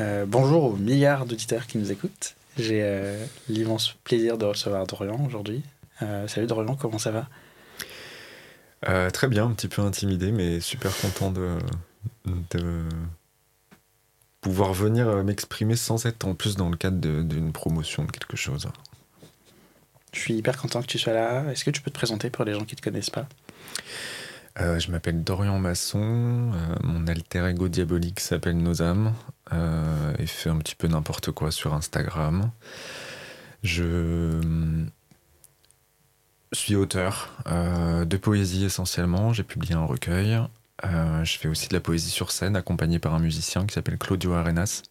[0.00, 2.34] Euh, bonjour aux milliards d'auditeurs qui nous écoutent.
[2.56, 5.62] J'ai euh, l'immense plaisir de recevoir Dorian aujourd'hui.
[6.02, 7.26] Euh, salut Dorian, comment ça va?
[9.12, 11.58] Très bien, un petit peu intimidé, mais super content de,
[12.52, 12.84] de
[14.40, 18.68] pouvoir venir m'exprimer sans être en plus dans le cadre d'une promotion de quelque chose.
[20.12, 21.50] Je suis hyper content que tu sois là.
[21.50, 23.26] Est-ce que tu peux te présenter pour les gens qui ne te connaissent pas?
[24.60, 29.14] Euh, je m'appelle Dorian Masson, euh, mon alter ego diabolique s'appelle Nosam
[29.52, 32.50] euh, et fait un petit peu n'importe quoi sur Instagram.
[33.62, 34.40] Je
[36.52, 40.38] suis auteur de poésie essentiellement, j'ai publié un recueil.
[40.82, 44.32] Je fais aussi de la poésie sur scène accompagné par un musicien qui s'appelle Claudio
[44.32, 44.82] Arenas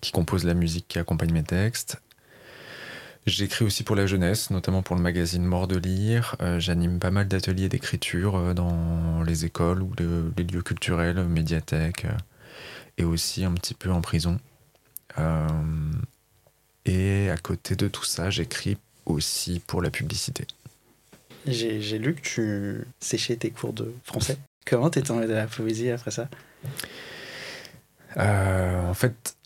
[0.00, 2.00] qui compose la musique qui accompagne mes textes.
[3.24, 6.34] J'écris aussi pour la jeunesse, notamment pour le magazine Mort de Lire.
[6.40, 11.22] Euh, J'anime pas mal d'ateliers d'écriture euh, dans les écoles ou le- les lieux culturels,
[11.24, 12.16] médiathèques, euh,
[12.98, 14.40] et aussi un petit peu en prison.
[15.18, 15.46] Euh,
[16.84, 20.46] et à côté de tout ça, j'écris aussi pour la publicité.
[21.46, 24.36] J'ai lu que tu séchais tes cours de français.
[24.66, 26.28] Comment t'es tombé de la poésie après ça?
[28.16, 29.36] Euh, en fait,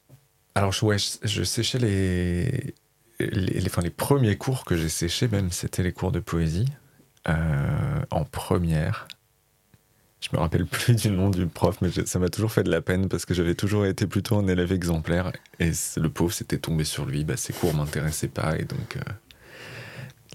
[0.55, 2.75] alors ouais, je, je séchais les,
[3.19, 6.67] les, enfin, les premiers cours que j'ai séchés, même, c'était les cours de poésie
[7.29, 9.09] euh, en première.
[10.21, 12.81] Je me rappelle plus du nom du prof, mais ça m'a toujours fait de la
[12.81, 16.85] peine parce que j'avais toujours été plutôt un élève exemplaire et le pauvre s'était tombé
[16.85, 17.25] sur lui.
[17.25, 19.13] Bah, ses cours m'intéressaient pas et donc euh,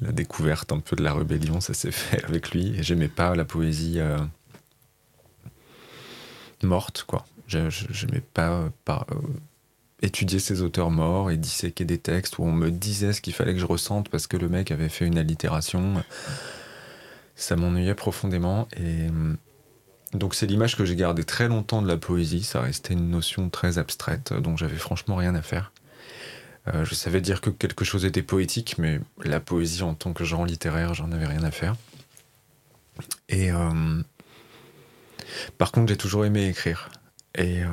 [0.02, 2.76] la découverte un peu de la rébellion, ça s'est fait avec lui.
[2.78, 4.18] Et j'aimais pas la poésie euh,
[6.64, 7.26] morte, quoi.
[7.48, 8.70] J'aimais pas euh,
[10.02, 13.54] étudier ces auteurs morts et disséquer des textes où on me disait ce qu'il fallait
[13.54, 16.04] que je ressente parce que le mec avait fait une allitération.
[17.36, 19.34] Ça m'ennuyait profondément et euh,
[20.14, 22.44] donc c'est l'image que j'ai gardée très longtemps de la poésie.
[22.44, 25.72] Ça restait une notion très abstraite dont j'avais franchement rien à faire.
[26.68, 30.24] Euh, je savais dire que quelque chose était poétique, mais la poésie en tant que
[30.24, 31.76] genre littéraire, j'en avais rien à faire.
[33.30, 34.02] Et euh,
[35.58, 36.90] par contre, j'ai toujours aimé écrire.
[37.36, 37.68] Et euh,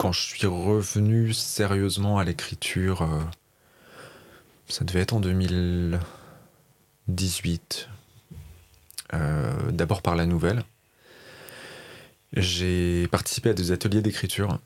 [0.00, 3.20] quand je suis revenu sérieusement à l'écriture, euh,
[4.66, 7.90] ça devait être en 2018,
[9.12, 10.62] euh, d'abord par la nouvelle.
[12.32, 14.58] J'ai participé à des ateliers d'écriture.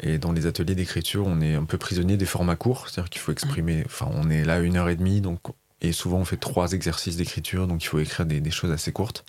[0.00, 3.20] Et dans les ateliers d'écriture, on est un peu prisonnier des formats courts, c'est-à-dire qu'il
[3.20, 3.82] faut exprimer.
[3.84, 5.40] Enfin, on est là une heure et demie, donc
[5.82, 8.92] et souvent on fait trois exercices d'écriture, donc il faut écrire des, des choses assez
[8.92, 9.26] courtes.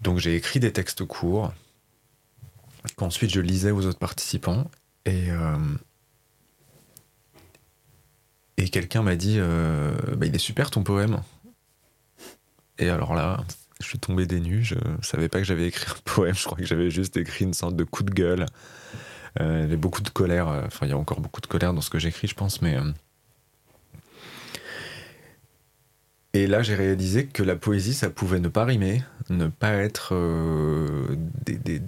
[0.00, 1.52] Donc j'ai écrit des textes courts
[2.96, 4.70] qu'ensuite je lisais aux autres participants
[5.06, 5.56] et euh,
[8.56, 11.20] et quelqu'un m'a dit euh, bah, il est super ton poème.
[12.78, 13.44] Et alors là
[13.80, 16.58] je suis tombé des nues je savais pas que j'avais écrit un poème je crois
[16.58, 18.46] que j'avais juste écrit une sorte de coup de gueule.
[19.40, 21.74] Euh, il y avait beaucoup de colère enfin il y a encore beaucoup de colère
[21.74, 22.78] dans ce que j'écris je pense mais
[26.36, 30.12] Et là, j'ai réalisé que la poésie, ça pouvait ne pas rimer, ne pas être
[31.46, 31.80] des-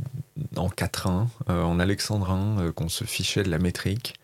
[0.56, 4.14] en quatrain, euh, en alexandrin, euh, qu'on se fichait de la métrique.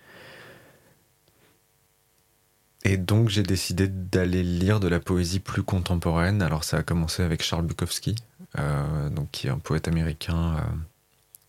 [2.84, 6.42] Et donc, j'ai décidé d'aller lire de la poésie plus contemporaine.
[6.42, 8.16] Alors, ça a commencé avec Charles Bukowski,
[8.58, 10.56] euh, qui est un poète américain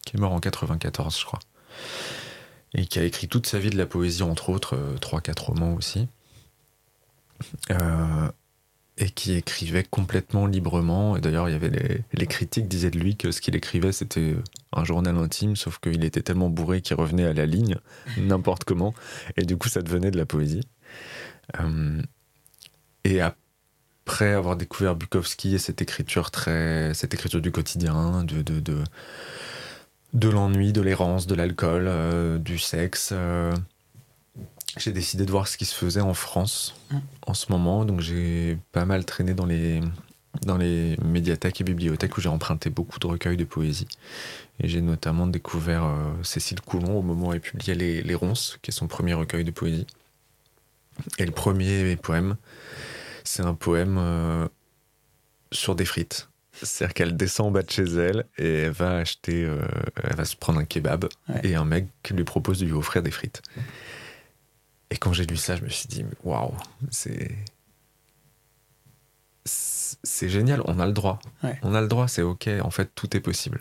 [0.06, 1.40] qui est mort en 94, je crois.
[2.74, 5.48] Et qui a écrit toute sa vie de la poésie, entre autres, euh, trois, quatre
[5.48, 6.08] romans aussi.
[8.98, 11.18] Et qui écrivait complètement librement.
[11.18, 13.92] Et d'ailleurs, il y avait les, les critiques disaient de lui que ce qu'il écrivait,
[13.92, 14.36] c'était
[14.72, 17.78] un journal intime, sauf qu'il était tellement bourré qu'il revenait à la ligne,
[18.18, 18.94] n'importe comment.
[19.36, 20.62] Et du coup, ça devenait de la poésie.
[21.60, 22.02] Euh,
[23.04, 28.60] et après avoir découvert Bukowski et cette écriture très, cette écriture du quotidien, de, de,
[28.60, 28.84] de,
[30.14, 33.54] de l'ennui, de l'errance, de l'alcool, euh, du sexe, euh,
[34.78, 36.98] j'ai décidé de voir ce qui se faisait en France Mm.
[37.28, 37.86] en ce moment.
[37.86, 39.82] Donc j'ai pas mal traîné dans les,
[40.46, 43.88] dans les médiathèques et bibliothèques où j'ai emprunté beaucoup de recueils de poésie.
[44.60, 48.58] Et j'ai notamment découvert euh, Cécile Coulon au moment où elle publiait Les, les Ronces,
[48.62, 49.88] qui est son premier recueil de poésie.
[51.18, 52.36] Et le premier poème,
[53.24, 54.48] c'est un poème euh,
[55.52, 56.30] sur des frites.
[56.62, 59.60] C'est-à-dire qu'elle descend en bas de chez elle et elle va acheter, euh,
[60.04, 61.42] elle va se prendre un kebab Ouais.
[61.44, 63.42] et un mec lui propose de lui offrir des frites.
[64.94, 66.54] Et quand j'ai lu ça, je me suis dit, waouh,
[66.92, 67.36] c'est.
[69.44, 71.20] c'est- génial, on a le droit.
[71.44, 71.58] Ouais.
[71.64, 73.60] On a le droit, c'est ok, en fait, tout est possible.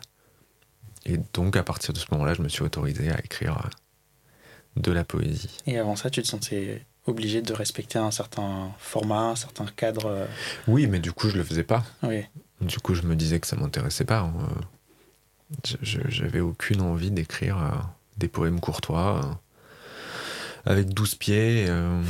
[1.06, 4.92] Et donc, à partir de ce moment-là, je me suis autorisé à écrire euh, de
[4.92, 5.56] la poésie.
[5.66, 10.04] Et avant ça, tu te sentais obligé de respecter un certain format, un certain cadre.
[10.06, 10.26] euh,
[10.68, 11.82] Oui, mais du coup, je le faisais pas.
[12.02, 12.24] Oui,
[12.60, 14.20] Du coup, je me disais que ça m'intéressait pas.
[14.20, 14.34] hein.
[15.82, 17.70] J'avais aucune envie d'écrire euh,
[18.18, 19.40] des poèmes courtois
[20.64, 22.02] avec 12 pieds, euh,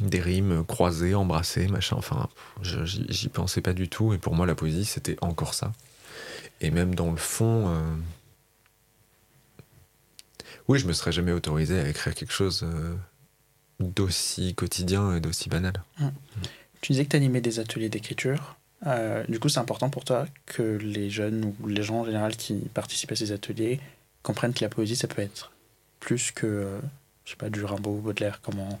[0.00, 1.96] des rimes croisées, embrassées, machin.
[1.96, 2.28] Enfin,
[2.62, 4.12] j'y pensais pas du tout.
[4.12, 5.72] Et pour moi, la poésie, c'était encore ça.
[6.60, 7.72] Et même dans le fond,
[10.66, 12.66] oui, je me serais jamais autorisé à écrire quelque chose
[13.80, 15.82] d'aussi quotidien et d'aussi banal.
[15.98, 16.08] Mmh.
[16.80, 18.56] Tu disais que tu animais des ateliers d'écriture.
[18.86, 22.36] Euh, du coup, c'est important pour toi que les jeunes ou les gens en général
[22.36, 23.80] qui participent à ces ateliers
[24.22, 25.52] comprennent que la poésie, ça peut être
[26.00, 26.80] plus que, euh,
[27.28, 28.78] je sais pas, du Rimbaud Baudelaire, comme on,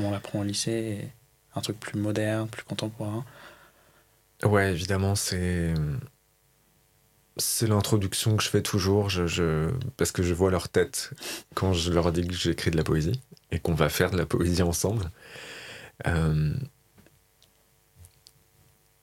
[0.00, 1.08] on l'apprend au lycée,
[1.56, 3.24] un truc plus moderne, plus contemporain.
[4.44, 5.74] Ouais, évidemment, c'est.
[7.40, 11.12] C'est l'introduction que je fais toujours, je, parce que je vois leur tête
[11.54, 13.20] quand je leur dis que j'écris de la poésie
[13.52, 15.10] et qu'on va faire de la poésie ensemble.
[16.08, 16.52] Euh,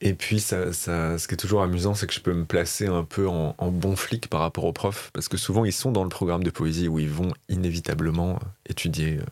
[0.01, 2.87] et puis, ça, ça, ce qui est toujours amusant, c'est que je peux me placer
[2.87, 6.03] un peu en, bon flic par rapport aux profs, parce que souvent, ils sont dans
[6.03, 9.23] le programme de poésie où ils vont inévitablement étudier euh,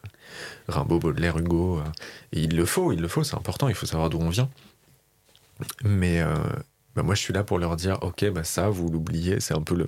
[0.69, 1.79] Rimbaud, Baudelaire, Hugo.
[1.79, 1.83] Euh,
[2.31, 4.49] et il le faut, il le faut, c'est important, il faut savoir d'où on vient.
[5.83, 6.33] Mais euh,
[6.95, 9.61] bah, moi, je suis là pour leur dire, ok, bah ça, vous l'oubliez, c'est un
[9.61, 9.87] peu le,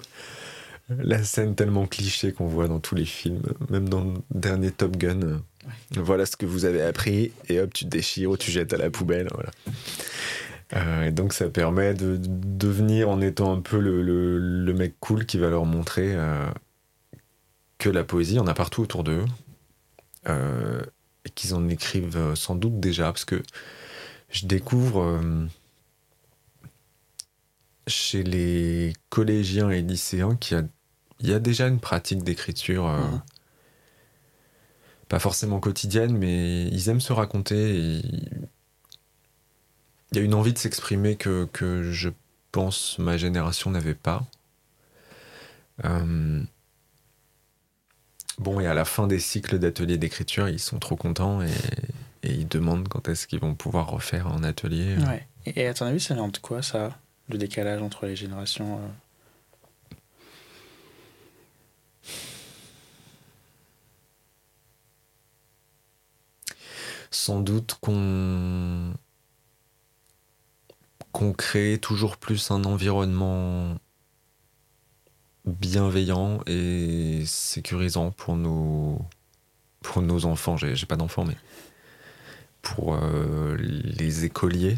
[0.89, 4.98] la scène tellement cliché qu'on voit dans tous les films, même dans le dernier Top
[4.98, 5.42] Gun.
[5.92, 8.78] Voilà ce que vous avez appris, et hop, tu te déchires ou tu jettes à
[8.78, 9.30] la poubelle.
[9.33, 9.51] Voilà.
[10.74, 15.38] Euh, et donc ça permet de, devenir en étant un peu le, mec cool qui
[15.38, 16.50] va leur montrer euh,
[17.78, 19.26] que la poésie, on a partout autour d'eux.
[20.28, 20.82] Euh,
[21.26, 23.42] et qu'ils en écrivent sans doute déjà, parce que
[24.30, 25.20] je découvre
[27.88, 30.68] chez les collégiens et lycéens qu'il
[31.22, 32.88] y, a, déjà une pratique d'écriture.
[32.88, 33.22] Mmh.
[35.10, 37.98] Pas forcément quotidienne, mais ils aiment se raconter.
[37.98, 38.02] Et
[40.16, 42.10] il y a une envie de s'exprimer que, que, je
[42.54, 44.24] pense ma génération n'avait pas.
[45.84, 46.42] Euh,
[48.40, 51.52] bon, et à la fin des cycles d'ateliers d'écriture, ils sont trop contents et,
[52.24, 54.96] et ils demandent quand est-ce qu'ils vont pouvoir refaire un atelier.
[55.00, 55.28] Ouais.
[55.48, 56.98] Et à ton avis, ça vient de quoi, ça
[57.28, 58.88] Le décalage entre les générations euh
[67.12, 68.94] Sans doute qu'on
[71.16, 73.78] qu'on crée toujours plus un environnement
[75.46, 79.00] bienveillant et sécurisant pour nos,
[79.82, 80.58] pour nos enfants.
[80.58, 81.38] J'ai, pas d'enfants, mais
[82.62, 84.76] pour euh, les écoliers.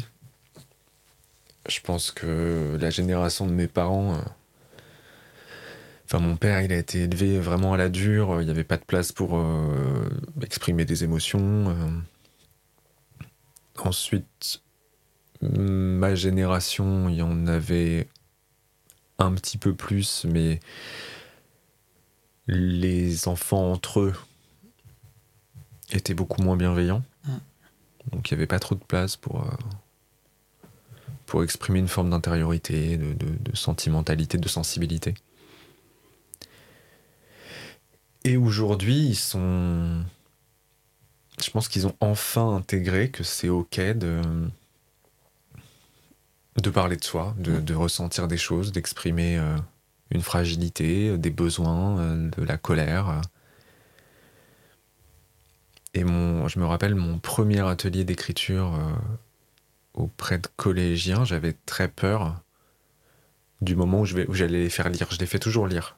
[1.68, 4.14] Je pense que la génération de mes parents.
[4.14, 4.22] Euh,
[6.04, 8.40] enfin, mon père, il a été élevé vraiment à la dure.
[8.40, 10.08] Il n'y avait pas de place pour euh,
[10.40, 11.74] exprimer des émotions.
[13.76, 14.62] Ensuite,
[15.42, 18.08] ma génération, il y en avait
[19.18, 20.60] un petit peu plus, mais
[22.46, 24.14] les enfants entre eux
[25.90, 27.02] étaient beaucoup moins bienveillants.
[27.24, 27.36] Mm.
[28.12, 30.68] Donc il n'y avait pas trop de place pour, euh,
[31.26, 35.14] pour exprimer une forme d'intériorité, de, de, sentimentalité, de sensibilité.
[38.24, 40.02] Et aujourd'hui, ils sont.
[41.42, 44.20] Je pense qu'ils ont enfin intégré que c'est OK de
[46.60, 49.56] de parler de soi, de, ressentir des choses, d'exprimer euh,
[50.10, 53.20] une fragilité, des besoins, euh, de la colère.
[55.94, 58.92] Et mon, je me rappelle mon premier atelier d'écriture euh,
[59.94, 62.40] auprès de collégiens, j'avais très peur
[63.60, 65.08] du moment où, j'allais les faire lire.
[65.10, 65.96] Je les fais toujours lire.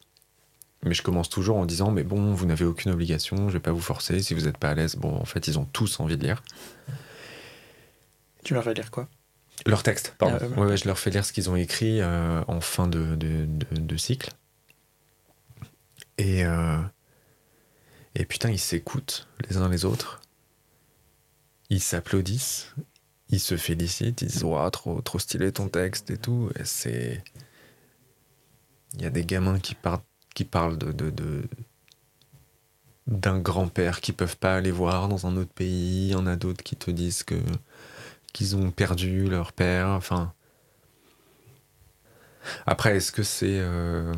[0.83, 3.73] Mais je commence toujours en disant, mais bon, vous n'avez aucune obligation, je vais pas
[3.73, 4.97] vous forcer, si vous n'êtes pas à l'aise.
[4.97, 6.43] Bon, en fait, ils ont tous envie de lire.
[8.45, 9.07] Tu leur fais lire quoi?
[9.67, 10.39] Leur texte, pardon.
[10.57, 13.47] Ah, ouais, je leur fais lire ce qu'ils ont écrit euh, en fin de, de,
[13.47, 14.31] de, cycle.
[16.19, 16.79] Et, euh,
[18.15, 20.21] et putain, ils s'écoutent les uns les autres.
[21.69, 22.75] Ils s'applaudissent.
[23.29, 24.23] Ils se félicitent.
[24.23, 26.51] Ils disent Waouh, trop, trop stylé ton texte et tout.
[26.59, 27.23] Et c'est.
[28.95, 31.45] Il y a des gamins qui, partent, qui parlent de, de
[33.07, 36.09] d'un grand-père qu'ils peuvent pas aller voir dans un autre pays.
[36.09, 37.41] Il y en a d'autres qui te disent que
[38.33, 39.89] qu'ils ont perdu leur père.
[39.89, 40.33] Enfin.
[42.67, 44.13] Après, est-ce que c'est euh,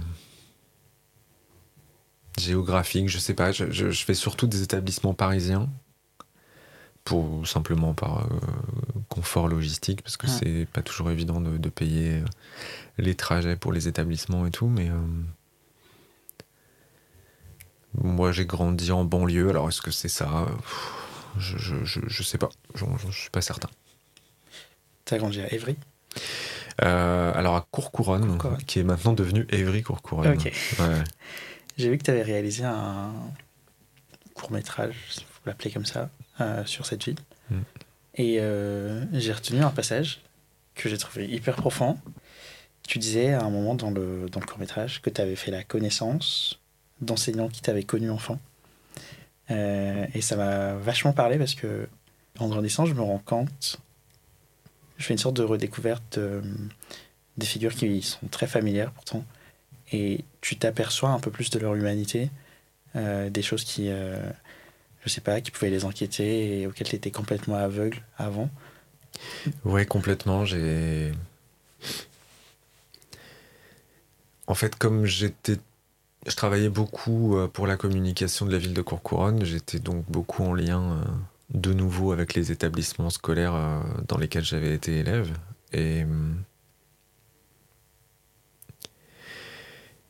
[2.39, 3.09] géographique?
[3.09, 3.53] Je sais pas.
[3.53, 5.69] Je, fais surtout des établissements parisiens
[7.05, 8.39] pour simplement par euh,
[9.09, 12.25] confort logistique parce que c'est pas toujours évident de, payer euh,
[12.99, 14.69] les trajets pour les établissements et tout.
[14.69, 14.89] Mais
[17.95, 19.51] moi, j'ai grandi en banlieue.
[19.51, 20.47] Alors, est-ce que c'est ça?
[21.39, 22.51] Je, je, je, sais pas.
[22.75, 23.69] Je, je suis pas certain.
[25.05, 25.77] T'as grandi à Évry?
[26.83, 28.63] Euh, alors à Courcouronne, Courcouronne.
[28.65, 30.35] qui est maintenant devenu Évry Courcouronne.
[30.35, 30.45] Ok.
[30.45, 31.05] Ouais.
[31.79, 33.13] J'ai vu que tu avais réalisé un
[34.35, 37.19] court métrage, il faut l'appeler comme ça, euh, sur cette ville.
[37.51, 37.61] Mm.
[38.15, 40.21] Et euh, j'ai retenu un passage
[40.75, 41.99] que j'ai trouvé hyper profond.
[42.83, 45.51] Tu disais à un moment dans le, dans le court métrage que tu avais fait
[45.51, 46.61] la connaissance
[47.01, 48.39] d'enseignants qui t'avaient connu enfant.
[49.51, 51.89] Euh, et ça m'a vachement parlé parce que
[52.39, 53.79] en grandissant, je me rends compte,
[55.03, 56.43] je fais une sorte de redécouverte de-
[57.37, 59.25] des figures qui sont très familières pourtant
[59.91, 62.31] et tu t'aperçois un peu plus de leur humanité,
[62.97, 64.17] euh, des choses qui, euh,
[65.05, 68.49] je sais pas, qui pouvaient les inquiéter et auxquelles tu étais complètement aveugle avant.
[69.65, 70.45] Ouais, complètement.
[70.45, 71.13] J'ai.
[74.47, 75.57] En fait, comme j'étais.
[76.27, 80.45] Je travaillais beaucoup euh, pour la communication de la ville de Courcouronne, j'étais donc beaucoup
[80.45, 81.05] en lien euh,
[81.53, 85.33] de nouveau avec les établissements scolaires euh, dans lesquels j'avais été élève.
[85.73, 86.05] Et.
[86.05, 86.43] hum,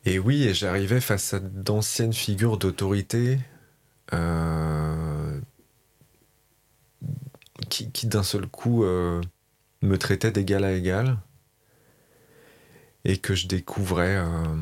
[0.05, 3.39] Et oui, et j'arrivais face à d'anciennes figures d'autorité
[4.13, 5.39] euh,
[7.69, 9.21] qui, d'un seul coup euh,
[9.81, 11.17] me traitaient d'égal à égal
[13.05, 14.55] et que je découvrais euh,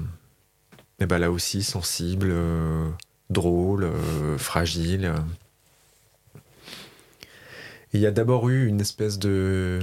[0.99, 2.89] ben là aussi sensible, euh,
[3.29, 5.13] drôle, euh, fragile.
[7.93, 9.79] Il y a d'abord eu une espèce de...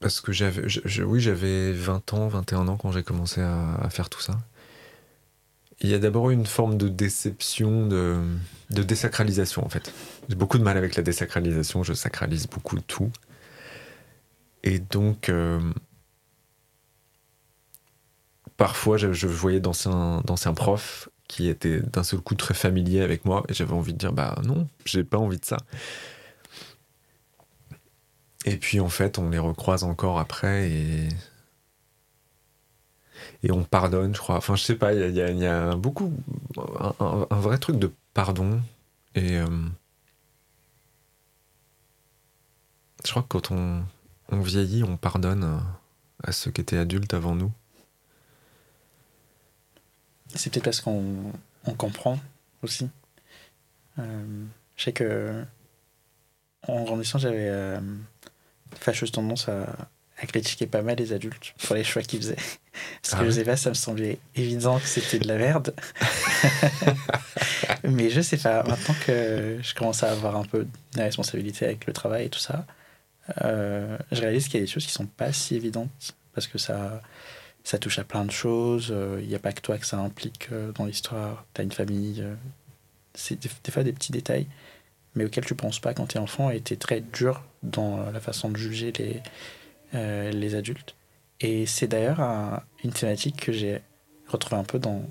[0.00, 0.62] Parce que j'avais,
[1.02, 4.38] oui, j'avais 20 ans, 21 ans quand j'ai commencé à, faire tout ça.
[5.80, 8.18] Il y a d'abord eu une forme de déception, de,
[8.70, 9.94] de désacralisation en fait.
[10.28, 13.10] J'ai beaucoup de mal avec la désacralisation, je sacralise beaucoup tout.
[14.62, 15.58] Et donc, euh,
[18.58, 23.44] parfois, je, je voyais d'anciens profs qui étaient d'un seul coup très familiers avec moi
[23.48, 25.56] et j'avais envie de dire, bah non, j'ai pas envie de ça.
[28.44, 31.08] Et puis en fait, on les recroise encore après et.
[33.42, 34.36] Et on pardonne, je crois.
[34.36, 36.12] Enfin, je sais pas, il y a, beaucoup.
[36.90, 38.60] Un, vrai truc de pardon.
[39.14, 39.38] Et.
[39.38, 39.46] euh,
[43.04, 43.82] je crois que quand on,
[44.30, 45.60] on vieillit, on pardonne
[46.22, 47.52] à ceux qui étaient adultes avant nous.
[50.34, 51.32] C'est peut-être parce qu'on
[51.64, 52.18] on comprend
[52.62, 52.88] aussi.
[53.98, 54.44] Euh,
[54.76, 55.44] je sais que
[56.66, 57.78] en grandissant, j'avais euh,
[58.80, 59.66] fâcheuse tendance à,
[60.18, 62.36] à critiquer pas mal les adultes pour les choix qu'ils faisaient.
[63.02, 65.74] Parce Ah que je sais pas, ça me semblait évident que c'était de la merde.
[67.84, 71.86] Mais je sais pas, maintenant que je commence à avoir un peu de responsabilité avec
[71.86, 72.66] le travail et tout ça,
[73.42, 76.58] euh, je réalise qu'il y a des choses qui sont pas si évidentes parce que
[76.58, 77.00] ça,
[77.64, 78.88] ça touche à plein de choses.
[78.92, 81.44] euh, Il n'y a pas que toi que ça implique euh, dans l'histoire.
[81.54, 82.20] Tu as une famille.
[82.22, 82.34] euh,
[83.14, 84.46] c'est des, des fois des petits détails,
[85.14, 88.10] mais auxquels tu penses pas quand tu es enfant et tu es très dur dans
[88.10, 89.22] la façon de juger les,
[89.94, 90.94] euh, les adultes.
[91.40, 93.80] Et c'est d'ailleurs un- une thématique que j'ai
[94.28, 95.02] retrouvée un peu dans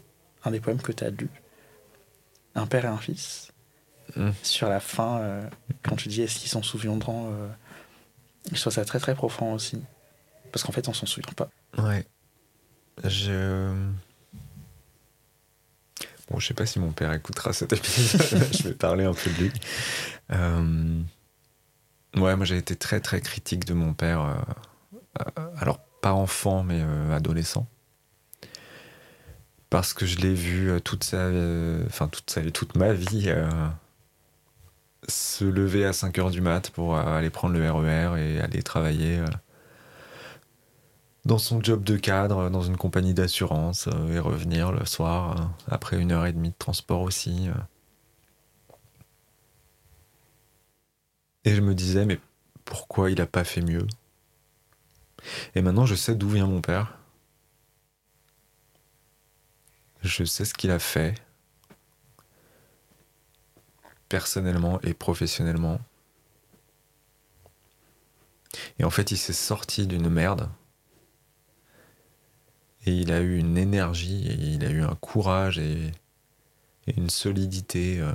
[0.43, 1.29] un des poèmes que tu as lu,
[2.55, 3.51] Un père et un fils.
[4.15, 4.29] Mm.
[4.43, 5.50] Sur la fin, euh,
[5.81, 7.48] quand tu dis est-ce qu'ils s'en souviendront, euh,
[8.51, 9.81] je trouve ça très très profond aussi.
[10.51, 11.50] Parce qu'en fait, on s'en souvient pas.
[11.79, 12.05] Ouais.
[13.03, 13.73] Je.
[16.29, 18.21] Bon, je sais pas si mon père écoutera cet épisode.
[18.53, 19.51] je vais parler de lui.
[20.31, 21.01] Euh,
[22.15, 24.21] Ouais, moi j'ai été très très critique de mon père.
[24.21, 27.67] euh, Alors, pas enfant, mais euh, adolescent.
[29.71, 31.29] Parce que je l'ai vu toute sa.
[31.88, 33.33] Enfin, toute sa toute ma vie.
[35.09, 39.19] se lever à 5 heures du mat pour aller prendre le RER et aller travailler.
[41.25, 45.45] Dans son job de cadre, dans une compagnie d'assurance, euh, et revenir le soir, euh,
[45.67, 47.49] après une heure et demie de transport aussi.
[47.49, 47.53] euh.
[51.45, 52.19] Et je me disais, mais
[52.65, 53.87] pourquoi il n'a pas fait mieux?
[55.55, 56.97] Et maintenant, je sais d'où vient mon père.
[60.03, 61.15] Je sais ce qu'il a fait,
[64.09, 65.79] personnellement et professionnellement.
[68.79, 70.49] Et en fait, il s'est sorti d'une merde.
[72.85, 75.91] Et il a eu une énergie, et il a eu un courage et,
[76.97, 77.99] une solidité.
[77.99, 78.11] euh,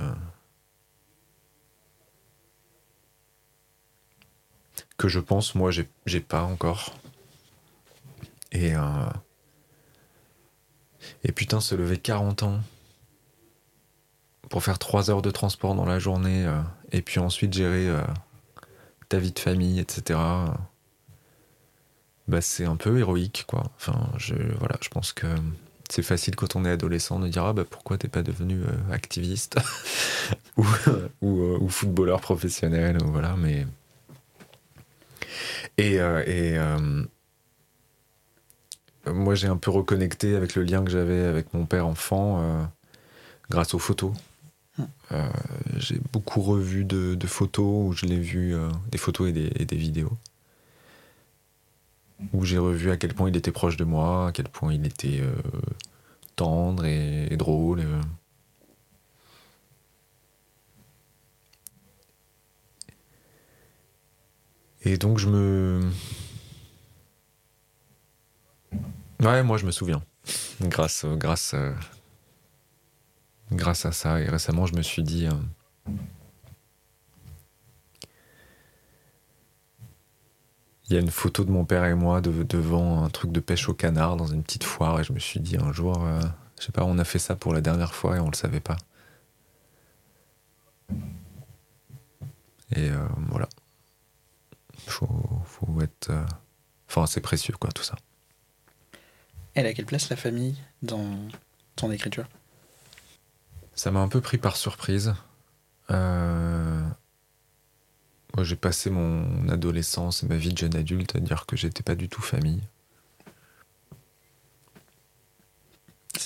[4.97, 6.93] que je pense, moi, j'ai pas encore.
[8.51, 9.09] Et, euh,
[11.23, 12.59] et putain, se lever 40 ans
[14.49, 16.61] pour faire 3 heures de transport dans la journée, euh,
[16.91, 17.89] et puis ensuite gérer
[19.07, 20.19] ta vie de famille, etc.
[22.29, 23.71] Bah, c'est un peu héroïque, quoi.
[23.77, 25.27] Enfin, je, voilà, je pense que
[25.89, 28.93] c'est facile quand on est adolescent de dire ah bah pourquoi t'es pas devenu euh,
[28.93, 29.57] activiste
[30.57, 30.65] ou,
[31.21, 33.65] ou, euh, ou footballeur professionnel ou voilà mais
[35.77, 37.03] Et, euh, et euh,
[39.07, 42.63] moi, j'ai un peu reconnecté avec le lien que j'avais avec mon père enfant euh,
[43.49, 44.13] grâce aux photos.
[45.11, 45.29] Euh,
[45.77, 49.51] j'ai beaucoup revu de, de photos où je l'ai vu, euh, des photos et des,
[49.55, 50.11] et des vidéos.
[52.33, 54.85] Où j'ai revu à quel point il était proche de moi, à quel point il
[54.85, 55.33] était euh,
[56.35, 57.79] tendre et, drôle.
[57.79, 58.01] euh.
[64.83, 65.89] Et donc je me...
[69.21, 70.01] Ouais, moi je me souviens.
[70.61, 71.73] Grâce, grâce, euh,
[73.51, 74.21] grâce à ça.
[74.21, 75.27] Et récemment, je me suis dit.
[80.89, 83.39] Il y a une photo de mon père et moi de- devant un truc de
[83.39, 84.99] pêche au canard dans une petite foire.
[84.99, 86.19] Et je me suis dit un jour, euh,
[86.59, 88.59] je sais pas, on a fait ça pour la dernière fois et on le savait
[88.59, 88.77] pas.
[92.75, 93.47] Et euh, voilà.
[94.87, 95.07] Faut,
[95.45, 96.09] faut être.
[96.09, 96.25] euh,
[96.87, 97.95] Enfin, c'est précieux, quoi, tout ça.
[99.53, 101.05] Elle a quelle place la famille dans
[101.75, 102.25] ton écriture?
[103.75, 105.13] Ça m'a un peu pris par surprise.
[105.91, 106.83] Euh,
[108.35, 111.83] Moi, j'ai passé mon adolescence et ma vie de jeune adulte à dire que j'étais
[111.83, 112.61] pas du tout famille.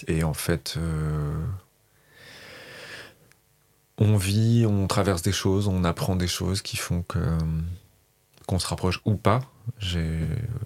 [0.08, 1.46] Et en fait, euh,
[3.98, 7.20] on vit, on traverse des choses, on apprend des choses qui font que
[8.48, 9.42] qu'on se rapproche ou pas.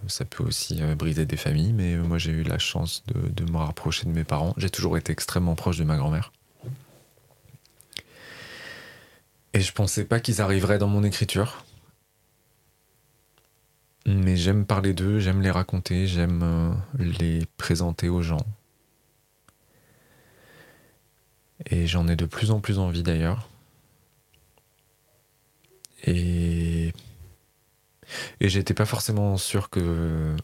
[0.08, 3.30] Ça peut aussi euh, briser des familles, mais euh, moi j'ai eu la chance de,
[3.30, 4.54] de me rapprocher de mes parents.
[4.58, 6.32] J'ai toujours été extrêmement proche de ma grand-mère.
[9.58, 11.66] Et je pensais pas qu'ils arriveraient dans mon écriture.
[14.06, 18.46] Mais j'aime parler d'eux, j'aime les raconter, j'aime euh, les présenter aux gens.
[21.66, 23.50] Et j'en ai de plus en plus envie d'ailleurs.
[26.06, 26.94] Et,
[28.40, 30.36] et j'étais pas forcément sûr que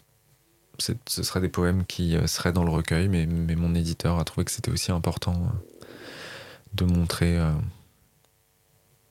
[0.79, 4.43] ce seraient des poèmes qui euh, seraient dans le recueil, mais, mon éditeur a trouvé
[4.43, 5.85] que c'était aussi important euh,
[6.73, 7.39] de montrer,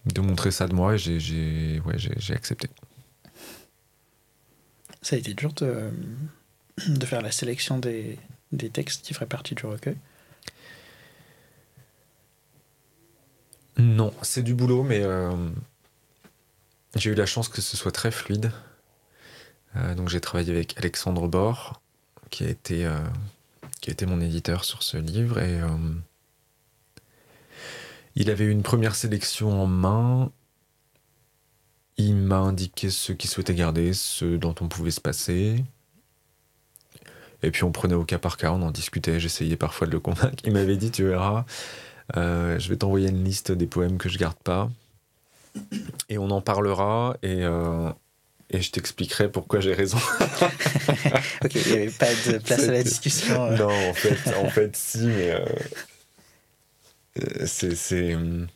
[0.07, 2.69] de montrer ça de moi et j'ai, j'ai, ouais, j'ai, j'ai accepté.
[5.01, 5.91] Ça a été dur de,
[6.88, 8.19] de faire la sélection des,
[8.53, 9.97] des textes qui feraient partie du recueil?
[13.79, 15.33] Non, c'est du boulot, mais euh,
[16.95, 18.53] j'ai eu la chance que ce soit très fluide.
[19.77, 21.81] Euh, donc j'ai travaillé avec Alexandre Bord,
[22.31, 22.99] qui a été, euh,
[23.81, 25.61] qui a été mon éditeur sur ce livre, et
[28.16, 30.31] il avait une première sélection en main.
[31.96, 35.62] Il m'a indiqué ce qu'il souhaitait garder, ce dont on pouvait se passer.
[37.42, 40.01] Et puis on prenait au cas par cas, on en discutait, j'essayais parfois de le
[40.01, 40.42] convaincre.
[40.44, 41.44] Il m'avait dit, tu verras,
[42.16, 44.70] euh, je vais t'envoyer une liste des poèmes que je garde pas.
[46.09, 47.90] Et on en parlera et, euh,
[48.51, 49.98] et je t'expliquerai pourquoi j'ai raison.
[51.44, 53.44] Ok, il n'y avait pas de place à la discussion.
[53.46, 53.57] euh.
[53.57, 55.35] non, en fait, en fait, si, mais
[57.14, 58.46] c'est, c'est, hum,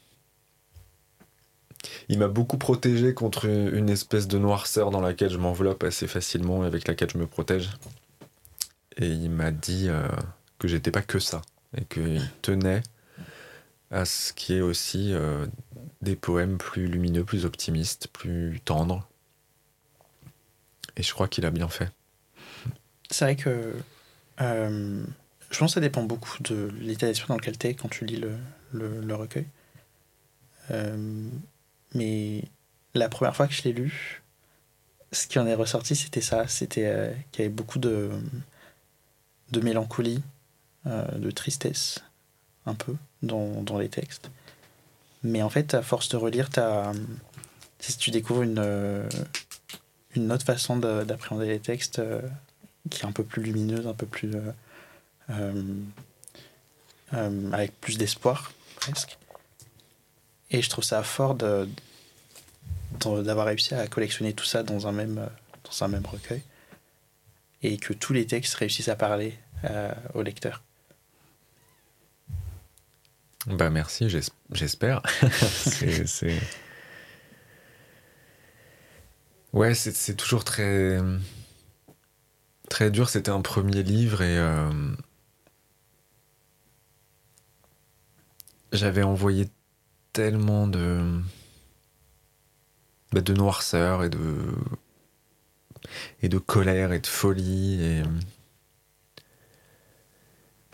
[2.08, 6.64] il m'a beaucoup protégé contre une espèce de noirceur dans laquelle je m'enveloppe assez facilement
[6.64, 7.70] et avec laquelle je me protège.
[8.96, 10.08] Et il m'a dit euh,
[10.58, 11.42] que j'étais pas que ça
[11.76, 12.82] et qu'il tenait
[13.90, 15.46] à ce qui est aussi euh,
[16.00, 19.06] des poèmes plus lumineux, plus optimistes, plus tendres.
[20.96, 21.90] Et je crois qu'il a bien fait.
[23.10, 23.74] C'est vrai que
[24.40, 25.04] euh,
[25.50, 28.04] je pense que ça dépend beaucoup de l'état d'esprit dans lequel tu es quand tu
[28.04, 28.36] lis le,
[28.72, 29.46] le, recueil.
[30.70, 31.28] Euh,
[31.94, 32.42] mais
[32.94, 34.22] la première fois que je l'ai lu,
[35.12, 36.48] ce qui en est ressorti, c'était ça.
[36.48, 38.10] C'était euh, qu'il y avait beaucoup de,
[39.52, 40.22] de mélancolie,
[40.86, 42.00] euh, de tristesse,
[42.66, 44.30] un peu, dans, dans les textes.
[45.22, 46.50] Mais en fait, à force de relire,
[47.78, 49.08] si tu découvres une,
[50.14, 52.00] une autre façon de- d'appréhender les textes
[52.90, 54.32] qui est un peu plus lumineuse, un peu plus.
[55.30, 55.62] Euh,
[57.14, 59.18] euh, avec plus d'espoir, presque.
[60.50, 61.68] Et je trouve ça fort de-
[63.22, 65.28] d'avoir réussi à collectionner tout ça dans un même,
[65.64, 66.42] dans un même recueil.
[67.62, 70.62] Et que tous les textes réussissent à parler euh, au lecteur.
[73.46, 75.02] Bah merci, j'es- j'espère.
[75.30, 76.38] c'est,
[79.52, 80.98] Ouais, c'est, c'est toujours très
[82.68, 83.08] très dur.
[83.08, 84.70] C'était un premier livre et euh,
[88.72, 89.48] j'avais envoyé
[90.12, 91.00] tellement de
[93.12, 94.18] bah, de noirceur et de
[96.22, 98.02] et de colère et de folie et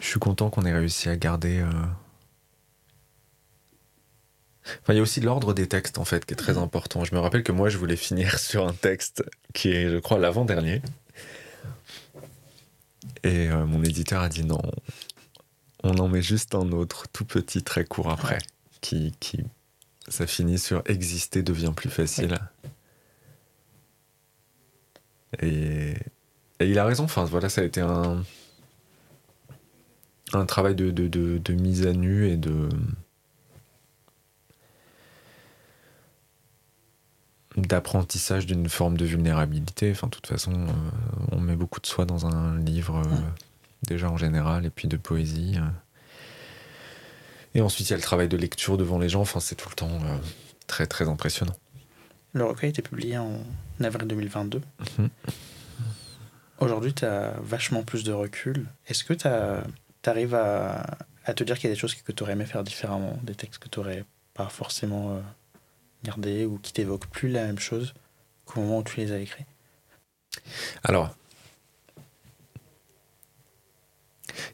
[0.01, 1.61] je suis content qu'on ait réussi à garder.
[1.61, 1.71] euh,
[4.83, 6.63] Enfin, il y a aussi l'ordre des textes, en fait, qui est très Mhm.
[6.63, 7.05] important.
[7.05, 9.25] Je me rappelle que moi, je voulais finir sur un texte
[9.55, 10.83] qui est, je crois, l'avant-dernier.
[13.25, 14.61] Et euh, mon éditeur a dit non,
[15.83, 18.39] on en met juste un autre, tout petit, très court après,
[18.81, 19.45] qui, qui,
[20.09, 22.39] ça finit sur exister devient plus facile.
[25.41, 25.95] Et,
[26.61, 28.23] et il a raison, enfin, voilà, ça a été un,
[30.33, 32.69] un travail de, de, de, de mise à nu et de.
[37.57, 39.91] d'apprentissage d'une forme de vulnérabilité.
[39.91, 40.73] Enfin, de toute façon, euh,
[41.33, 43.52] on met beaucoup de soi dans un livre, euh.
[43.87, 45.55] Déjà en général, et puis de poésie.
[45.57, 45.69] euh.
[47.55, 49.21] Et ensuite, il y a le travail de lecture devant les gens.
[49.21, 50.17] Enfin, c'est tout le temps euh,
[50.67, 51.57] très, très impressionnant.
[52.33, 53.39] Le recueil a été publié en
[53.83, 54.63] avril 2022.
[54.99, 55.09] Mhm.
[56.61, 58.67] Aujourd'hui, tu as vachement plus de recul.
[58.87, 59.27] Est-ce que tu
[60.09, 60.87] arrives à,
[61.25, 63.35] à te dire qu'il y a des choses que tu aurais aimé faire différemment, des
[63.35, 65.21] textes que tu n'aurais pas forcément euh,
[66.05, 67.93] gardés ou qui t'évoquent plus la même chose
[68.47, 69.45] qu'au moment où tu les as écrits?
[70.85, 71.15] Alors,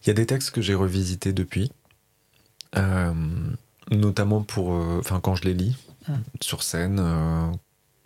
[0.02, 1.72] il y a des textes que j'ai revisités depuis,
[2.76, 3.12] euh,
[3.90, 5.76] notamment pour, euh, enfin, quand je les lis
[6.08, 6.14] Mm.
[6.40, 6.98] sur scène.
[7.00, 7.50] euh,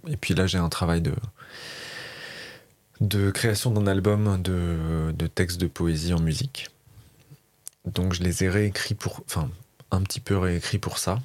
[0.08, 1.14] et puis là, j'ai un travail de
[3.00, 6.68] de création d'un album de, de textes de poésie en musique.
[7.84, 9.50] Donc, je les ai réécrits pour, enfin,
[9.90, 11.20] un petit peu réécrits pour ça.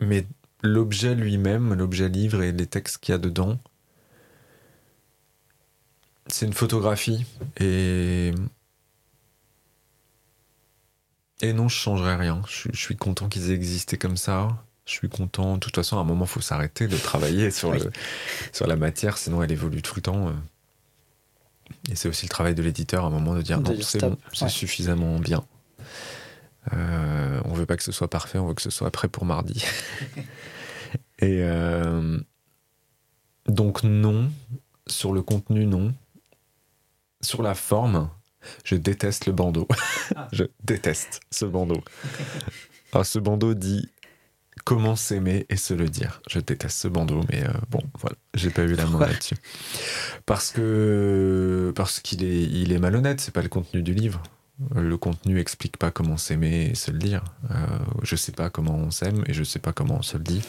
[0.00, 0.26] Mais
[0.62, 3.58] l'objet lui-même, l'objet livre et les textes qu'il y a dedans,
[6.28, 7.24] c'est une photographie
[7.58, 8.32] et
[11.40, 12.42] et non je changerai rien.
[12.48, 14.64] Je, suis- je suis content qu'ils aient existé comme ça.
[14.86, 15.54] Je suis content.
[15.54, 17.78] De toute façon à un moment il faut s'arrêter de travailler sur Oui.
[17.80, 17.90] le
[18.52, 20.32] sur la matière sinon elle évolue tout le temps euh.
[21.90, 24.00] et c'est aussi le travail de l'éditeur à un moment de dire De non c'est
[24.00, 24.50] bon c'est ouais.
[24.50, 25.44] suffisamment bien.
[26.72, 29.24] Euh, on veut pas que ce soit parfait on veut que ce soit prêt pour
[29.24, 29.64] mardi.
[31.18, 32.18] Et euh,
[33.46, 34.30] donc non.
[34.88, 35.94] Sur le contenu non
[37.22, 38.10] sur la forme,
[38.64, 39.68] je déteste le bandeau.
[40.16, 40.28] Ah.
[40.32, 41.82] je déteste ce bandeau.
[42.92, 43.88] Alors, ce bandeau dit
[44.64, 46.20] comment s'aimer et se le dire.
[46.28, 49.36] Je déteste ce bandeau, mais euh, bon, voilà, j'ai pas eu la main là-dessus.
[50.26, 53.20] Parce que parce qu'il est il est malhonnête.
[53.20, 54.22] C'est pas le contenu du livre.
[54.74, 57.24] Le contenu explique pas comment s'aimer et se le dire.
[57.50, 57.54] Euh,
[58.02, 60.42] je sais pas comment on s'aime et je sais pas comment on se le dit.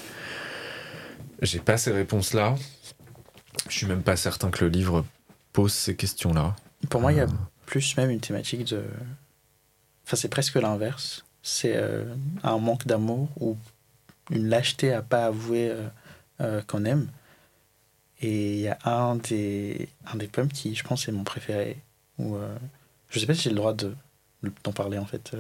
[1.42, 2.56] J'ai pas ces réponses-là.
[3.70, 5.06] Je suis même pas certain que le livre
[5.52, 6.56] pose ces questions-là.
[6.90, 7.28] Pour moi, il y a Euh,
[7.66, 8.84] plus même une thématique de.
[10.06, 11.24] Enfin, c'est presque l'inverse.
[11.42, 12.06] C'est euh,
[12.44, 13.58] un manque d'amour ou
[14.32, 15.88] une lâcheté à pas avouer euh,
[16.42, 17.10] euh, qu'on aime.
[18.22, 21.78] Et il y a un des, un des poèmes qui, je pense, est mon préféré.
[22.20, 22.38] Où,
[23.10, 23.96] je sais pas si j'ai le droit de
[24.64, 25.36] d'en parler en fait.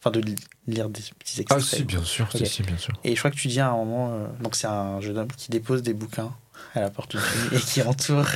[0.00, 0.34] Enfin, de li-
[0.66, 1.62] lire des petits Ah extraits.
[1.80, 2.46] si, bien sûr, si, Ok.
[2.46, 2.94] si, bien sûr.
[3.04, 5.50] Et je crois que tu dis à un moment, donc c'est un jeune homme qui
[5.50, 6.32] dépose des bouquins
[6.74, 8.26] à la porte fille et qui entoure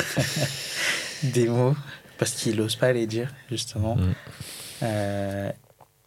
[1.22, 1.76] des mots
[2.22, 3.96] parce qu'il n'ose pas les dire, justement.
[3.96, 4.14] Mm.
[4.84, 5.50] Euh,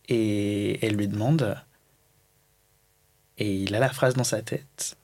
[0.07, 1.57] et elle lui demande,
[3.37, 4.95] et il a la phrase dans sa tête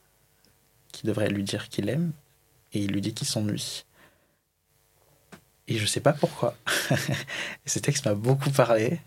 [0.93, 2.13] qui devrait lui dire qu'il aime,
[2.71, 3.84] et il lui dit qu'il s'ennuie.
[5.67, 6.56] Et je sais pas pourquoi.
[7.65, 9.02] ce texte m'a beaucoup parlé.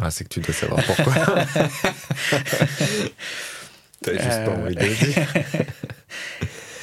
[0.00, 1.14] Ah, c'est que tu dois savoir pourquoi.
[4.02, 5.34] T'as juste pas Euh, envie de le dire.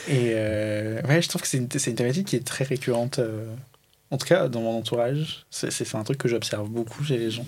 [0.08, 3.20] Et euh, ouais, je trouve que c'est une, c'est une thématique qui est très récurrente.
[4.12, 7.46] En tout cas, dans mon entourage, c'est un truc que j'observe beaucoup chez les gens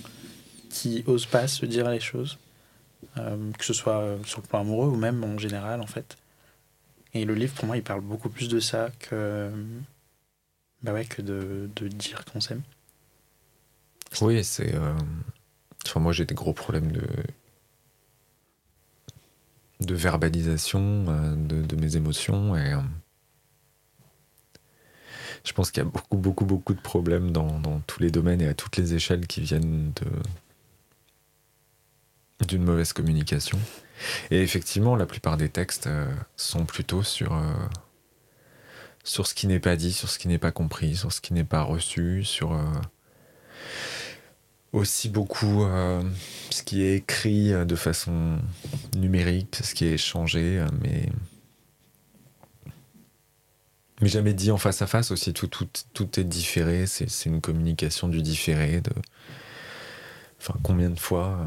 [0.70, 2.38] qui osent pas se dire les choses,
[3.18, 6.18] euh, que ce soit euh, sur le plan amoureux ou même en général, en fait.
[7.14, 9.52] Et le livre, pour moi, il parle beaucoup plus de ça que,
[10.82, 12.62] bah ouais, que de, de dire qu'on s'aime.
[14.22, 14.74] Oui, c'est.
[14.76, 14.94] euh,
[15.86, 17.04] Enfin, moi, j'ai des gros problèmes de
[19.80, 21.04] de verbalisation
[21.36, 22.74] de, de mes émotions et
[25.44, 28.42] je pense qu'il y a beaucoup beaucoup beaucoup de problèmes dans, dans tous les domaines
[28.42, 29.92] et à toutes les échelles qui viennent
[32.48, 33.60] d'une mauvaise communication.
[34.32, 37.54] Et effectivement la plupart des textes euh, sont plutôt sur euh,
[39.04, 41.34] sur ce qui n'est pas dit sur ce qui n'est pas compris sur ce qui
[41.34, 42.64] n'est pas reçu sur euh,
[44.72, 45.66] aussi beaucoup
[46.50, 48.40] ce qui est écrit de façon
[48.96, 51.10] numérique, ce qui est échangé, mais
[54.02, 55.34] mais jamais dit en face à face aussi.
[55.34, 56.86] Tout, tout, tout est différé.
[56.88, 58.82] C'est c'est une communication du différé.
[58.82, 58.92] De...
[60.40, 61.46] Enfin, combien de fois euh,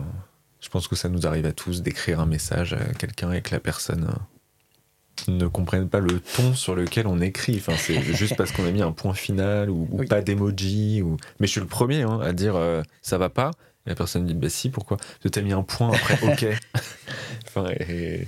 [0.61, 3.51] Je pense que ça nous arrive à tous d'écrire un message à quelqu'un et que
[3.53, 7.57] la personne euh, ne comprenne pas le ton sur lequel on écrit.
[7.57, 10.07] Enfin, c'est juste parce qu'on a mis un point final ou, ou Oui.
[10.07, 11.03] pas d'emoji.
[11.03, 11.17] Ou...
[11.41, 13.51] Mais je suis le premier hein, à dire euh, ça va pas.
[13.87, 14.97] Et la personne dit bah si, pourquoi?
[15.21, 16.47] Tu t'as mis un point après, ok.
[17.49, 18.27] Enfin, et...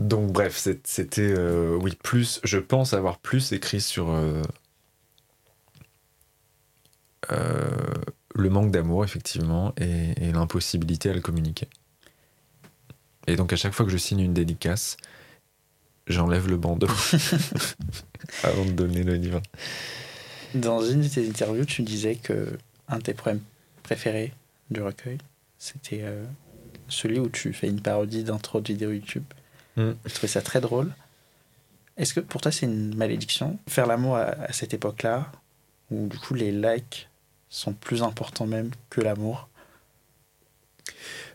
[0.00, 2.40] Donc bref, c'était euh, oui plus.
[2.42, 4.40] Je pense avoir plus écrit sur euh,
[7.30, 7.68] euh,
[8.34, 11.68] le manque d'amour effectivement et, et l'impossibilité à le communiquer.
[13.26, 14.96] Et donc à chaque fois que je signe une dédicace,
[16.06, 16.88] j'enlève le bandeau
[18.42, 19.42] avant de donner le livre.
[20.54, 22.56] Dans une de tes interviews, tu disais que
[22.88, 23.42] un de tes poèmes
[23.82, 24.32] préférés
[24.70, 25.18] du recueil,
[25.58, 26.06] c'était
[26.88, 29.24] celui où tu fais une parodie d'intro de vidéo YouTube.
[29.80, 29.96] Mm.
[30.04, 30.92] Je trouvais ça très drôle.
[31.96, 35.30] Est-ce que pour toi c'est une malédiction Faire l'amour à, à cette époque-là,
[35.90, 37.08] où du coup les likes
[37.48, 39.48] sont plus importants même que l'amour?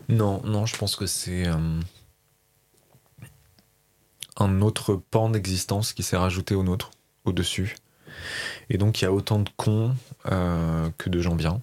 [0.08, 1.80] Non, non, je pense que c'est euh,
[4.36, 6.90] un autre pan d'existence qui s'est rajouté au nôtre,
[7.24, 7.76] au-dessus.
[8.70, 9.94] Et donc il y a autant de cons
[10.26, 11.60] euh, que de gens bien.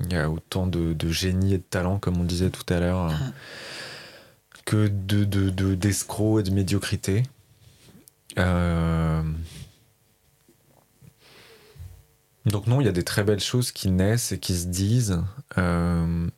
[0.00, 2.80] Il y a autant de, de génie et de talent, comme on disait tout à
[2.80, 3.14] l'heure, euh,
[4.64, 7.24] que de, de, de- d'escrocs et de médiocrité.
[8.38, 9.22] Euh,
[12.46, 15.22] Donc non, il y a des très belles choses qui naissent et qui se disent.
[15.58, 16.28] euh,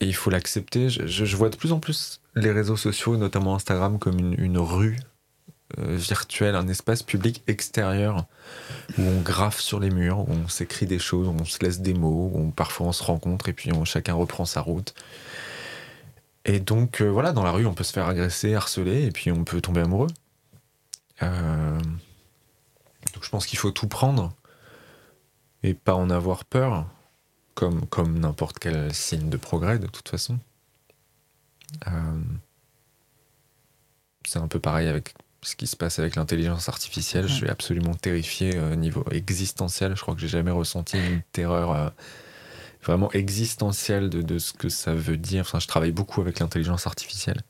[0.00, 0.88] Et il faut l'accepter.
[0.88, 4.96] Je, vois de plus en plus les réseaux sociaux, notamment Instagram, comme une rue
[5.78, 8.26] euh, virtuelle, un espace public extérieur
[8.98, 11.80] où on graffe sur les murs, où on s'écrit des choses, où on se laisse
[11.80, 14.94] des mots, où parfois on se rencontre et puis chacun reprend sa route.
[16.44, 19.30] Et donc euh, voilà, dans la rue, on peut se faire agresser, harceler et puis
[19.30, 20.10] on peut tomber amoureux.
[21.22, 21.78] Euh,
[23.14, 24.32] donc je pense qu'il faut tout prendre
[25.62, 26.86] et pas en avoir peur,
[27.54, 30.38] comme, n'importe quel signe de progrès de toute façon.
[34.26, 37.26] C'est un peu pareil avec ce qui se passe avec l'intelligence artificielle.
[37.28, 39.96] Je suis absolument terrifié au niveau existentiel.
[39.96, 41.88] Je crois que j'ai jamais ressenti une terreur euh,
[42.82, 45.42] vraiment existentielle de, de ce que ça veut dire.
[45.42, 47.40] Enfin, je travaille beaucoup avec l'intelligence artificielle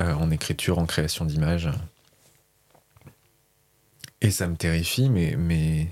[0.00, 1.70] euh, en écriture, en création d'images.
[4.22, 5.88] Et ça me terrifie, mais mais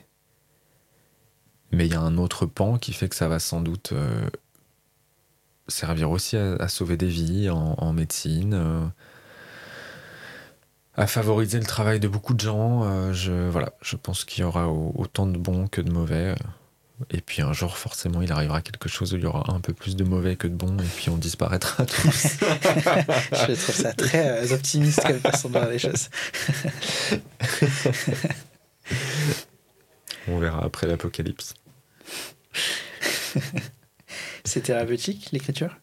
[1.72, 4.28] mais il y a un autre pan qui fait que ça va sans doute euh,
[5.68, 8.86] servir aussi à, à sauver des vies en, en médecine, euh,
[10.96, 12.84] à favoriser le travail de beaucoup de gens.
[12.84, 16.34] euh, je voilà, je pense qu'il y aura au- autant de bons que de mauvais.
[17.10, 19.74] Et puis un jour, forcément, il arrivera quelque chose où il y aura un peu
[19.74, 22.38] plus de mauvais que de bons, et puis on disparaîtra tous.
[23.32, 26.08] Je trouve ça très euh, optimiste comme façon de voir les choses.
[30.28, 31.54] on verra après l'apocalypse.
[34.44, 35.76] C'est thérapeutique l'écriture?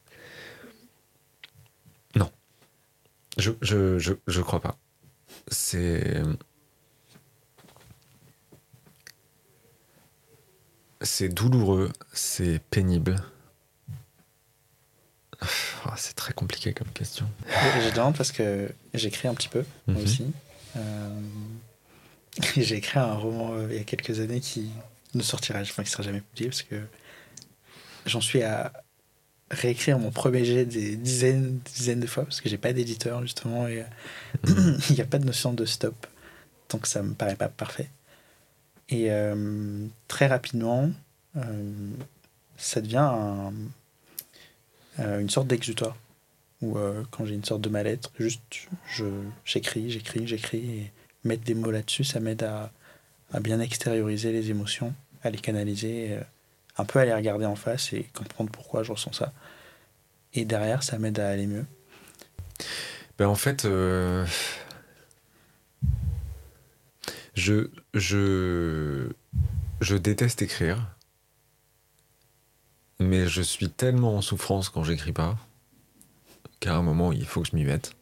[3.37, 4.77] Je, je, je, je crois pas.
[5.47, 6.21] C'est.
[11.01, 13.15] C'est douloureux, c'est pénible.
[15.85, 17.27] Ah, c'est très compliqué comme question.
[17.47, 20.03] Je demande parce que j'écris un petit peu, moi Mhm.
[20.03, 20.25] aussi.
[20.75, 21.19] Euh,
[22.55, 24.69] J'ai écrit un roman euh, il y a quelques années qui
[25.15, 26.81] ne sortira, enfin, qui sera jamais publié parce que
[28.05, 28.71] j'en suis à
[29.51, 33.67] réécrire mon premier jet des dizaines, dizaines de fois parce que j'ai pas d'éditeur justement
[33.67, 36.07] et euh, il n'y a pas de notion de stop
[36.69, 37.89] donc ça me paraît pas parfait.
[38.87, 40.89] Et euh, très rapidement,
[41.35, 41.73] euh,
[42.57, 43.53] ça devient un-
[44.99, 45.95] euh, une sorte d'exutoire
[46.61, 46.77] où
[47.09, 48.41] quand j'ai une sorte de mal-être, juste
[48.87, 49.05] je
[49.45, 50.91] j'écris, j'écris, j'écris et
[51.23, 52.71] mettre des mots là-dessus, ça m'aide à,
[53.33, 56.19] à bien extérioriser les émotions, à les canaliser,
[56.77, 59.33] un peu à les regarder en face et comprendre pourquoi je ressens ça.
[60.33, 61.65] Et derrière, ça m'aide à aller mieux.
[63.17, 64.25] Ben en fait, euh,
[67.33, 69.09] je, je,
[69.81, 70.95] je déteste écrire,
[72.99, 75.37] mais je suis tellement en souffrance quand j'écris pas
[76.59, 77.93] qu'à un moment il faut que je m'y mette.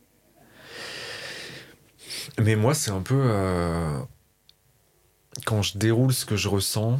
[2.38, 3.99] Mais moi, c'est un peu euh,
[5.45, 6.99] quand je déroule ce que je ressens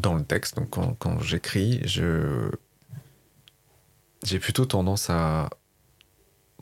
[0.00, 2.50] dans le texte, donc quand, quand j'écris, je
[4.24, 5.48] j'ai plutôt tendance à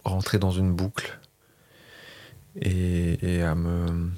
[0.05, 1.19] rentrer dans une boucle
[2.61, 4.11] et, et à me.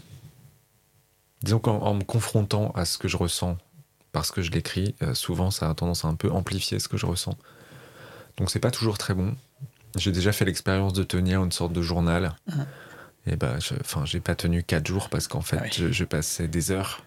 [1.42, 3.56] Disons qu'en en me confrontant à ce que je ressens
[4.12, 6.96] parce que je l'écris, euh, souvent ça a tendance à un peu amplifier ce que
[6.98, 7.36] je ressens.
[8.36, 9.34] Donc c'est pas toujours très bon.
[9.96, 12.34] J'ai déjà fait l'expérience de tenir une sorte de journal.
[12.48, 12.66] Mhm.
[13.26, 15.70] Et bah, je- enfin, j'ai pas tenu quatre jours parce qu'en fait, Ah oui.
[15.72, 17.04] je, je passais des heures,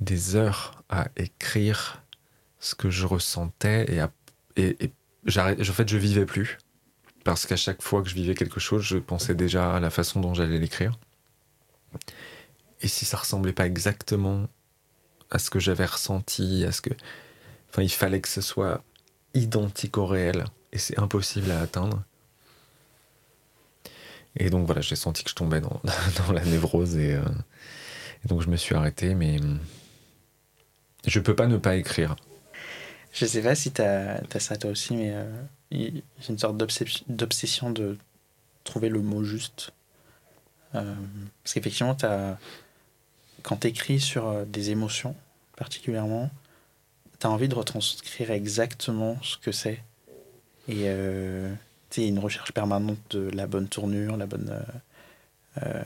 [0.00, 2.02] des heures à écrire
[2.58, 4.10] ce que je ressentais et à
[4.56, 4.92] et, et
[5.24, 6.58] j'arrête- en fait, je vivais plus.
[7.24, 10.20] Parce qu'à chaque fois que je vivais quelque chose, je pensais déjà à la façon
[10.20, 10.98] dont j'allais l'écrire.
[12.80, 14.48] Et si ça ressemblait pas exactement
[15.30, 16.90] à ce que j'avais ressenti, à ce que.
[17.70, 18.82] Enfin, il fallait que ce soit
[19.34, 22.02] identique au réel et c'est impossible à atteindre.
[24.36, 25.80] Et donc voilà, j'ai senti que je tombais dans,
[26.32, 27.22] la névrose et, euh,
[28.24, 29.38] et, donc je me suis arrêté, mais
[31.06, 32.16] je peux pas ne pas écrire.
[33.12, 35.14] Je sais pas si tu as, ça toi aussi, mais
[35.72, 37.98] j'ai une sorte d'obsession de
[38.64, 39.72] trouver le mot juste.
[40.74, 40.94] Euh,
[41.42, 41.96] parce qu'effectivement,
[43.42, 45.16] quand tu écris sur euh, des émotions
[45.56, 46.30] particulièrement,
[47.18, 49.82] tu as envie de retranscrire exactement ce que c'est.
[50.68, 51.52] Et euh,
[51.90, 54.64] tu une recherche permanente de la bonne tournure, la bonne,
[55.62, 55.82] euh,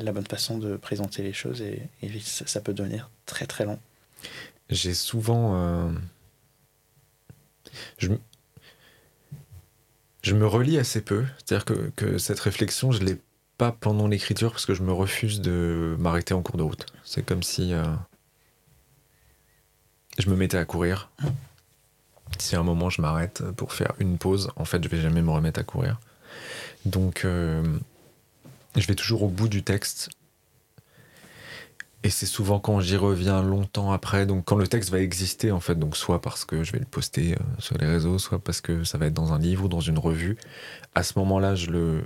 [0.00, 1.80] la bonne façon de présenter les choses, et,
[2.20, 3.78] ça, peut devenir très très long.
[4.70, 5.92] J'ai souvent.
[7.98, 8.08] Je,
[10.22, 11.24] je me relis assez peu.
[11.36, 13.16] C'est-à-dire que, que, cette réflexion, je l'ai
[13.58, 16.86] pas pendant l'écriture parce que je me refuse de m'arrêter en cours de route.
[17.04, 17.84] C'est comme si euh,
[20.18, 21.10] je me mettais à courir.
[22.38, 25.22] Si à un moment je m'arrête pour faire une pause, en fait, je vais jamais
[25.22, 26.00] me remettre à courir.
[26.84, 27.62] Donc, euh,
[28.74, 30.10] je vais toujours au bout du texte.
[32.02, 35.60] Et c'est souvent quand j'y reviens longtemps après, donc quand le texte va exister, en
[35.60, 38.60] fait, donc soit parce que je vais le poster euh, sur les réseaux, soit parce
[38.60, 40.36] que ça va être dans un livre ou dans une revue.
[40.94, 42.04] À ce moment-là, je le,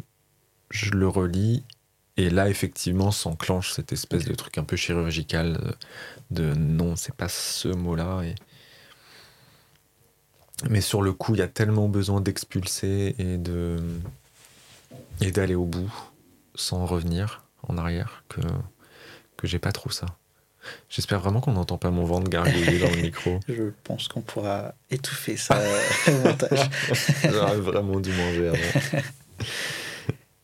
[0.70, 1.64] je le relis.
[2.16, 5.74] Et là effectivement s'enclenche cette espèce de truc un peu chirurgical
[6.30, 8.34] de, non c'est pas ce mot là et...
[10.68, 13.78] mais sur le coup il y a tellement besoin d'expulser et de
[15.22, 15.90] et d'aller au bout
[16.54, 18.40] sans revenir en arrière que
[19.40, 20.06] que j'ai pas trop ça
[20.90, 23.40] J'espère vraiment qu'on n'entend pas mon ventre gargouiller dans le micro.
[23.48, 25.58] Je pense qu'on pourra étouffer ça
[26.08, 26.70] au montage.
[27.24, 29.02] J'aurais vraiment dû manger avant.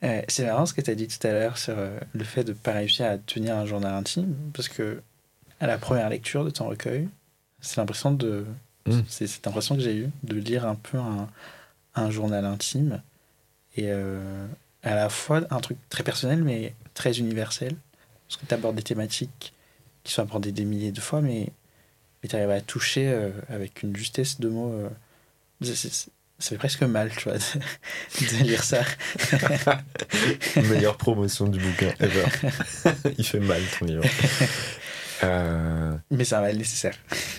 [0.04, 2.44] Euh, c'est marrant ce que tu as dit tout à l'heure sur euh, le fait
[2.44, 5.00] de ne pas réussir à tenir un journal intime, parce que
[5.58, 7.08] à la première lecture de ton recueil,
[7.62, 8.44] c'est l'impression de,
[8.86, 9.00] hmm.
[9.08, 11.28] c'est cette impression que j'ai eue de lire un peu un,
[11.94, 13.00] un journal intime
[13.76, 14.46] et euh,
[14.82, 17.74] à la fois un truc très personnel mais très universel,
[18.28, 19.52] parce que tu abordes des thématiques
[20.04, 21.48] qui sont abordées des milliers de fois, mais,
[22.22, 24.88] mais tu arrives à toucher avec une justesse de mots
[26.38, 28.82] ça fait presque mal, tu vois, de, lire ça.
[30.56, 32.24] Meilleure promotion du bouquin ever.
[33.18, 34.04] Il fait mal ton livre.
[35.24, 35.96] Euh...
[36.10, 36.96] Mais c'est un mal nécessaire.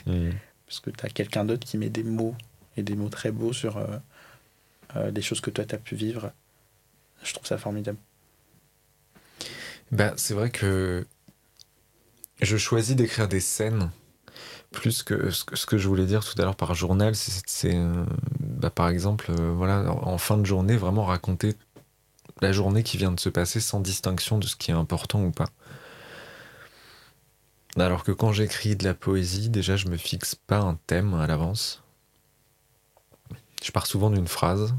[0.08, 0.32] Hmm.
[0.66, 2.36] Parce que tu as quelqu'un d'autre qui met des mots,
[2.76, 3.86] et des mots très beaux sur euh,
[4.96, 6.32] euh, des choses que toi tu as pu vivre.
[7.24, 8.00] Je trouve ça formidable.
[9.92, 11.06] Ben, c'est vrai que
[12.42, 13.90] je choisis d'écrire des scènes
[14.72, 18.06] plus que ce, que je voulais dire tout à l'heure par journal, c'est euh,
[18.40, 21.56] bah, par exemple, euh, voilà, en fin de journée, vraiment raconter
[22.42, 25.32] la journée qui vient de se passer sans distinction de ce qui est important ou
[25.32, 25.48] pas.
[27.78, 31.28] Alors que quand j'écris de la poésie, déjà je me fixe pas un thème à
[31.28, 31.84] l'avance.
[33.64, 34.76] Je pars souvent d'une phrase.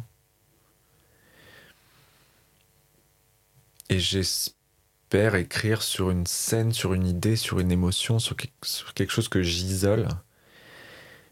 [3.88, 4.57] Et j'espère
[5.12, 10.08] écrire sur une scène, sur une idée, sur une émotion, sur, quelque chose que j'isole.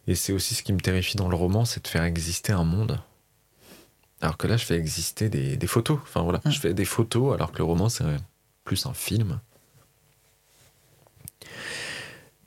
[0.06, 2.64] Et c'est aussi ce qui me terrifie dans le roman, c'est de faire exister un
[2.64, 3.00] monde.
[4.20, 5.98] Alors que là, je fais exister des, photos.
[6.02, 8.04] Enfin voilà, je fais des photos, alors que le roman, c'est
[8.64, 9.40] plus un film.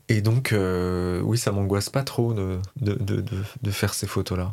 [0.08, 3.24] Et donc, euh, oui, ça m'angoisse pas trop de, de, de,
[3.62, 4.50] de faire ces photos-là.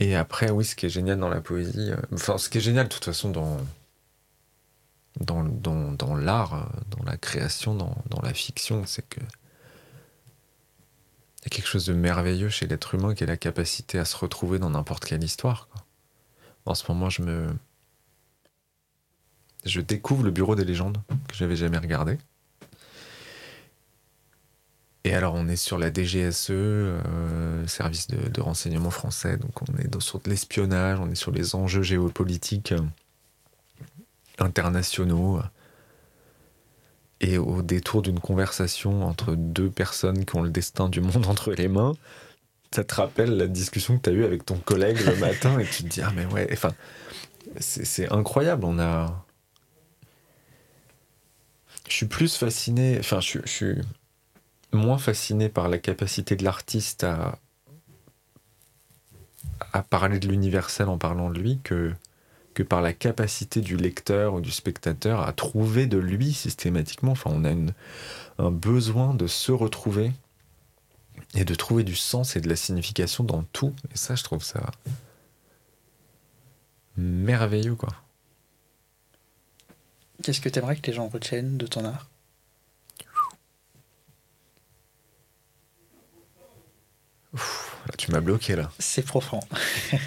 [0.00, 2.60] Et après, oui, ce qui est génial dans la poésie, euh, enfin, ce qui est
[2.60, 3.58] génial de toute façon dans,
[5.20, 9.20] dans, dans, dans l'art, dans la création, dans, dans la fiction, c'est que
[11.40, 14.04] il y a quelque chose de merveilleux chez l'être humain qui est la capacité à
[14.04, 15.68] se retrouver dans n'importe quelle histoire.
[16.66, 17.48] En ce moment, je me.
[19.64, 20.98] Je découvre le bureau des légendes
[21.28, 22.18] que j'avais jamais regardé.
[25.04, 29.76] Et alors, on est sur la DGSE, euh, service de, de, renseignement français, donc on
[29.78, 32.74] est sur l'espionnage, on est sur les enjeux géopolitiques
[34.38, 35.40] internationaux.
[37.20, 41.52] Et au détour d'une conversation entre deux personnes qui ont le destin du monde entre
[41.52, 41.94] les mains,
[42.72, 45.64] ça te rappelle la discussion que tu as eue avec ton collègue le matin et
[45.64, 46.72] tu te dis Ah, mais ouais, enfin,
[47.58, 48.64] c'est incroyable.
[48.64, 49.24] On a.
[51.88, 53.74] Je suis plus fasciné, enfin, je, je suis
[54.72, 57.38] moins fasciné par la capacité de l'artiste à,
[59.72, 61.92] à parler de l'universel en parlant de lui que
[62.58, 67.12] que par la capacité du lecteur ou du spectateur à trouver de lui systématiquement.
[67.12, 67.54] Enfin, on a
[68.38, 70.10] un besoin de se retrouver
[71.34, 73.76] et de trouver du sens et de la signification dans tout.
[73.94, 74.72] Et ça, je trouve ça
[76.96, 77.90] merveilleux, quoi.
[80.24, 82.08] Qu'est-ce que tu aimerais que les gens retiennent de ton art?
[87.98, 88.72] Tu m'as bloqué là.
[88.80, 89.38] C'est profond.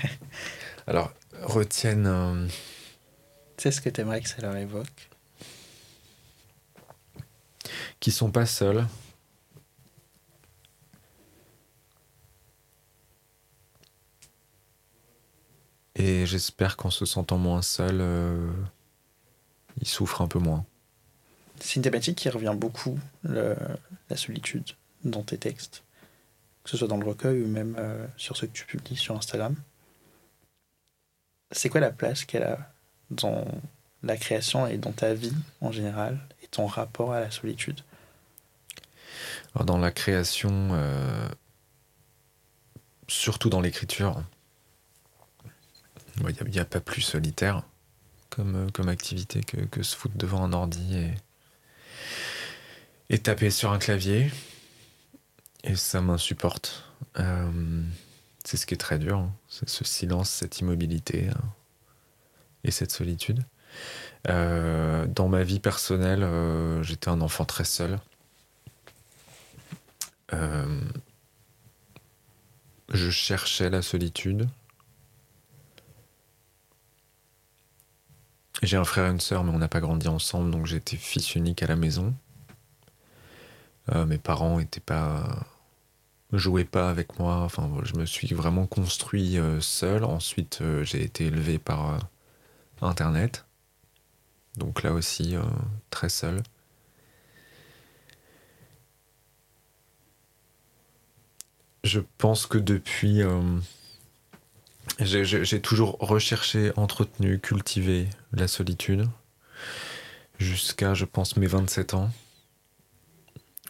[0.88, 2.08] Alors, retiennent.
[2.08, 2.48] euh,
[3.58, 5.10] Tu sais ce que t'aimerais que ça leur évoque?
[8.00, 8.86] qui sont pas seuls.
[15.96, 18.50] Et j'espère qu'en se sentant moins seul, euh,
[19.82, 20.66] ils souffrent un peu moins.
[21.60, 23.56] C'est une thématique qui revient beaucoup, le-
[24.10, 24.64] la solitude,
[25.04, 25.84] dans tes textes,
[26.64, 29.16] que ce soit dans le recueil ou même euh, sur ce que tu publies sur
[29.16, 29.56] Instagram.
[31.52, 32.58] C'est quoi la place qu'elle a
[33.10, 33.46] dans
[34.04, 37.82] la création et dans ta vie en général et ton rapport à la solitude?
[39.66, 41.28] Dans la création, euh,
[43.08, 44.24] surtout dans l'écriture,
[46.18, 47.64] il n'y a, pas plus solitaire
[48.30, 51.14] comme, euh, activité que, se foutre devant un ordi et,
[53.10, 54.32] et taper sur un clavier.
[55.64, 56.86] Et ça m'insupporte.
[57.20, 57.84] Euh,
[58.44, 59.34] c'est ce qui est très dur, hein.
[59.48, 61.42] c'est ce silence, cette immobilité hein,
[62.64, 63.44] et cette solitude.
[64.30, 68.00] Euh, dans ma vie personnelle, euh, j'étais un enfant très seul.
[70.34, 70.82] Euh,
[72.94, 74.48] je cherchais la solitude.
[78.62, 81.36] J'ai un frère et une sœur, mais on n'a pas grandi ensemble, donc j'étais fils
[81.36, 82.14] unique à la maison.
[84.08, 85.46] Mes parents étaient pas
[86.38, 87.38] jouaient pas avec moi.
[87.38, 90.04] Enfin, je me suis vraiment construit euh, seul.
[90.04, 92.00] Ensuite, euh, j'ai été élevé par euh,
[92.82, 93.46] Internet.
[94.58, 95.36] Donc là aussi,
[95.92, 96.44] très seul.
[101.86, 103.22] Je pense que depuis,
[105.00, 109.08] j'ai toujours recherché, entretenu, cultivé la solitude
[110.38, 112.12] jusqu'à, je pense, mes 27 ans,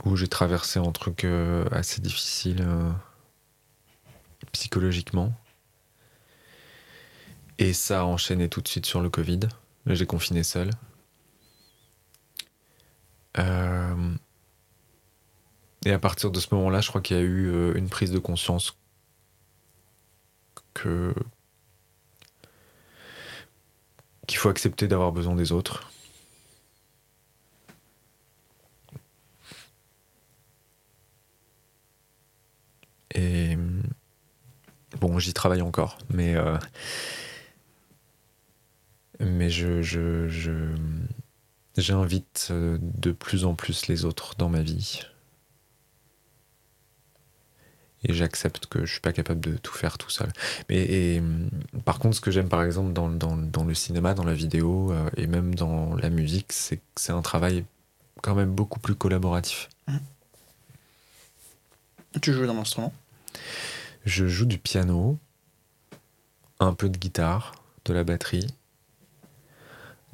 [0.06, 2.92] où j'ai traversé un truc euh, assez difficile euh,
[4.52, 5.34] psychologiquement.
[7.58, 9.42] Et ça a enchaîné tout de suite sur le Covid.
[9.86, 10.72] J'ai confiné seul.
[13.38, 14.16] Euh,
[15.86, 18.20] et à partir de ce moment-là, je crois qu'il y a eu une prise de
[18.20, 18.78] conscience
[20.74, 21.14] que
[24.28, 25.91] qu'il faut accepter d'avoir besoin des autres.
[33.16, 33.58] Et
[35.00, 36.58] bon, j'y travaille encore, mais euh,
[39.20, 40.76] mais je, je, je-
[41.78, 45.02] j'invite euh, de plus en plus les autres dans ma vie.
[48.04, 50.32] Et j'accepte que je suis pas capable de tout faire tout seul.
[50.70, 51.22] Mais
[51.86, 54.92] par contre, ce que j'aime par exemple dans, dans, dans le cinéma, dans la vidéo
[54.92, 57.64] euh, et même dans la musique, c'est que c'est un travail
[58.24, 59.70] quand même beaucoup plus collaboratif.
[62.22, 62.94] Tu joues d'un instrument?
[64.06, 65.18] Je joue du piano,
[66.60, 67.54] un peu de guitare,
[67.86, 68.48] de la batterie,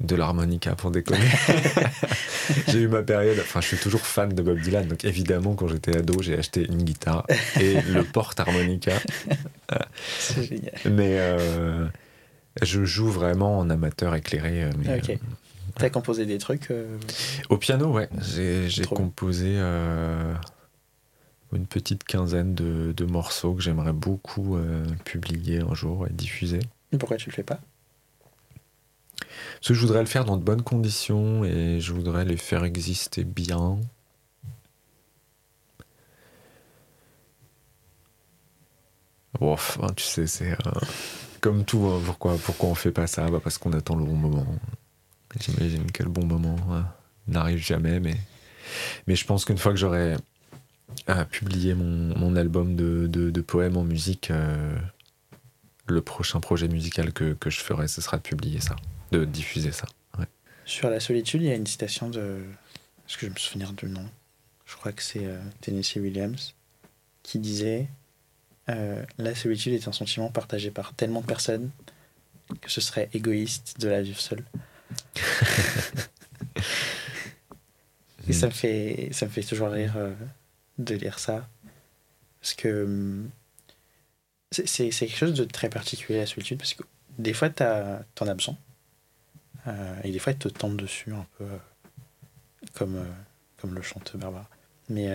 [0.00, 1.26] de l'harmonica pour déconner.
[2.68, 5.66] j'ai eu ma période, enfin je suis toujours fan de Bob Dylan, donc évidemment quand
[5.68, 7.26] j'étais ado j'ai acheté une guitare
[7.58, 8.92] et le porte-harmonica,
[10.20, 10.72] C'est génial.
[10.84, 11.86] mais euh,
[12.62, 14.64] je joue vraiment en amateur éclairé.
[14.64, 15.10] euh, mais, Ok.
[15.10, 15.16] euh,
[15.74, 16.96] T'as composé des trucs euh,
[17.50, 19.56] au piano, ouais, j'ai composé
[21.52, 26.60] une petite quinzaine de, de morceaux que j'aimerais beaucoup euh, publier un jour et diffuser.
[26.98, 27.60] Pourquoi tu le fais pas?
[29.16, 32.64] Parce que je voudrais le faire dans de bonnes conditions et je voudrais les faire
[32.64, 33.78] exister bien.
[39.38, 40.80] Bon, enfin, tu sais, c'est euh,
[41.40, 41.86] comme tout.
[41.86, 43.28] hein, pourquoi, pourquoi on fait pas ça?
[43.30, 44.46] Bah, Parce qu'on attend le bon moment.
[45.40, 46.86] J'imagine que le bon moment hein,
[47.26, 48.16] n'arrive jamais, mais,
[49.06, 50.16] mais je pense qu'une fois que j'aurai
[51.08, 54.76] euh, publié mon, mon album de, de- de poèmes en musique, euh,
[55.86, 58.76] le prochain projet musical que, que je ferai, ce sera de publier ça,
[59.12, 59.86] de diffuser ça.
[60.64, 62.42] Sur la solitude, il y a une citation de.
[63.08, 64.04] Est-ce que je me souviens du nom
[64.66, 66.54] Je crois que c'est euh, Tennessee Williams
[67.22, 67.88] qui disait
[68.68, 71.70] euh, La solitude est un sentiment partagé par tellement de personnes
[72.60, 74.44] que ce serait égoïste de la vivre seule.
[78.28, 80.12] Et ça me fait, ça me fait toujours rire euh,
[80.78, 81.48] de lire ça.
[82.40, 83.30] Parce que hum,
[84.50, 86.82] c'est quelque chose de très particulier, la solitude, parce que
[87.18, 88.56] des fois, t'en as besoin.
[89.66, 91.58] Euh, et des fois, elle te tombe dessus un peu euh,
[92.74, 93.04] comme, euh,
[93.58, 94.48] comme le chante Barbara.
[94.88, 95.10] Mais.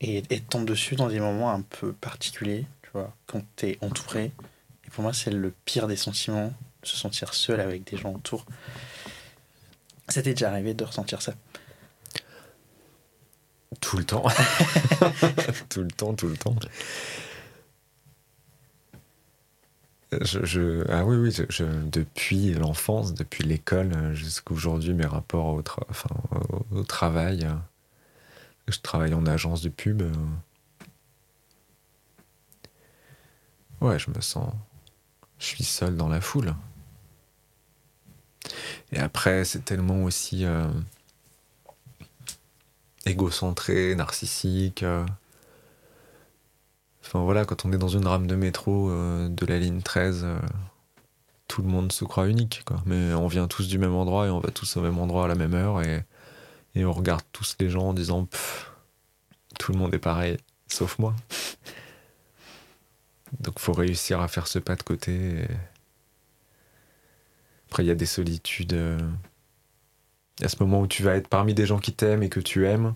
[0.00, 4.32] et elle tombe dessus dans des moments un peu particuliers, tu vois, quand t'es entouré.
[4.86, 8.46] Et pour moi, c'est le pire des sentiments, se sentir seul avec des gens autour.
[10.08, 11.34] T'est déjà arrivé de ressentir ça
[13.80, 14.24] Tout le temps.
[15.68, 16.56] tout le temps, tout le temps.
[20.12, 27.48] Je, ah oui, oui, je, depuis l'enfance, depuis l'école jusqu'à aujourd'hui, mes rapports au, travail.
[28.68, 30.02] Je travaille en agence de pub.
[33.80, 34.52] Ouais, je me sens.
[35.38, 36.54] Je suis seul dans la foule.
[38.92, 40.66] Et après, c'est tellement aussi euh,
[43.06, 44.82] égocentré, narcissique.
[44.82, 45.04] Euh.
[47.02, 50.26] Enfin voilà, quand on est dans une rame de métro euh, de la ligne 13,
[51.48, 52.64] tout le monde se croit unique.
[52.84, 55.28] Mais on vient tous du même endroit et on va tous au même endroit à
[55.28, 56.04] la même heure et,
[56.78, 58.28] on regarde tous les gens en disant
[59.58, 60.36] tout le monde est pareil,
[60.68, 61.14] sauf moi.
[63.40, 65.46] Donc faut réussir à faire ce pas de côté.
[67.68, 68.72] Après, il y a des solitudes.
[68.74, 68.98] Euh,
[70.38, 72.28] il y a ce moment où tu vas être parmi des gens qui t'aiment et
[72.28, 72.94] que tu aimes,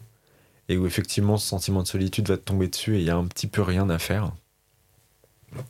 [0.68, 3.16] et où effectivement ce sentiment de solitude va te tomber dessus et il y a
[3.16, 4.32] un petit peu rien à faire.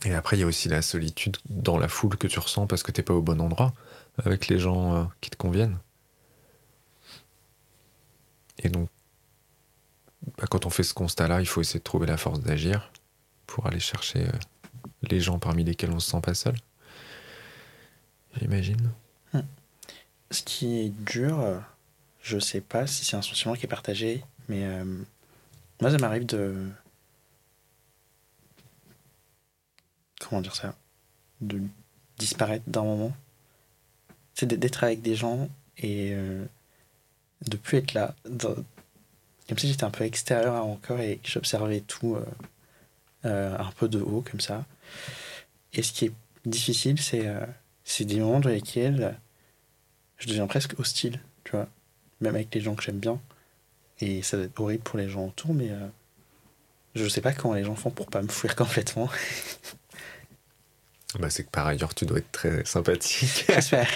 [0.04, 2.82] Et après, il y a aussi la solitude dans la foule que tu ressens parce
[2.82, 3.72] que t'es pas au bon endroit
[4.22, 5.78] avec les gens euh, qui te conviennent.
[8.58, 8.90] Et donc,
[10.36, 12.92] bah, quand on fait ce constat-là, il faut essayer de trouver la force d'agir
[13.46, 14.32] pour aller chercher euh,
[15.02, 16.56] les gens parmi lesquels on se sent pas seul
[18.38, 18.90] j'imagine.
[20.30, 21.58] Ce qui est dur, euh,
[22.22, 24.84] je sais pas si c'est un sentiment qui est partagé, mais euh,
[25.80, 26.68] moi ça m'arrive de.
[30.20, 30.74] Comment dire ça
[31.40, 31.60] De
[32.18, 33.12] disparaître d'un moment.
[34.34, 36.44] C'est d'être avec des gens et euh,
[37.48, 38.14] de plus être là.
[38.38, 42.16] Comme si j'étais un peu extérieur à mon corps et que j'observais tout
[43.24, 44.64] un peu de haut, comme ça.
[45.72, 46.12] Et ce qui est
[46.46, 49.18] difficile, c'est des moments dans lesquels
[50.20, 51.66] je deviens presque hostile, tu vois,
[52.20, 53.20] même avec les gens que j'aime bien.
[54.00, 55.88] Et ça va être horrible pour les gens autour, mais euh,
[56.94, 59.08] je sais pas comment les gens font pour pas me fuir complètement.
[61.18, 63.46] bah, c'est que par ailleurs, tu dois être très sympathique.
[63.48, 63.90] J'espère.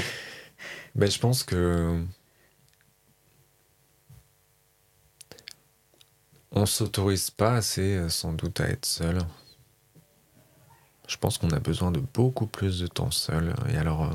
[0.94, 2.02] bah, je pense que.
[6.52, 9.18] On s'autorise pas assez, euh, sans doute, à être seul.
[11.06, 13.54] Je pense qu'on a besoin de beaucoup plus de temps seul.
[13.72, 14.12] Et alors.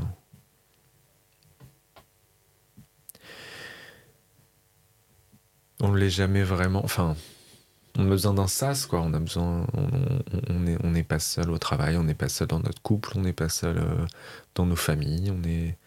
[5.82, 6.84] On ne l'est jamais vraiment.
[6.84, 7.16] Enfin,
[7.98, 9.02] on a besoin d'un sas, quoi.
[9.02, 9.66] On a besoin.
[10.50, 13.34] On n'est pas seul au travail, on n'est pas seul dans notre couple, on n'est
[13.34, 14.06] pas seul euh,
[14.56, 15.78] dans nos familles, on n'est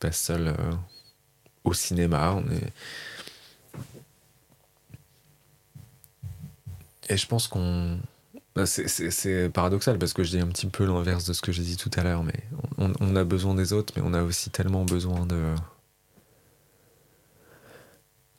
[0.00, 0.72] pas seul euh,
[1.64, 2.42] au cinéma.
[7.08, 7.98] Et je pense qu'on
[8.56, 11.62] bah, c'est paradoxal parce que je dis un petit peu l'inverse de ce que j'ai
[11.62, 12.42] dit tout à l'heure, mais
[12.78, 15.54] on, a besoin des autres, mais on a aussi tellement besoin de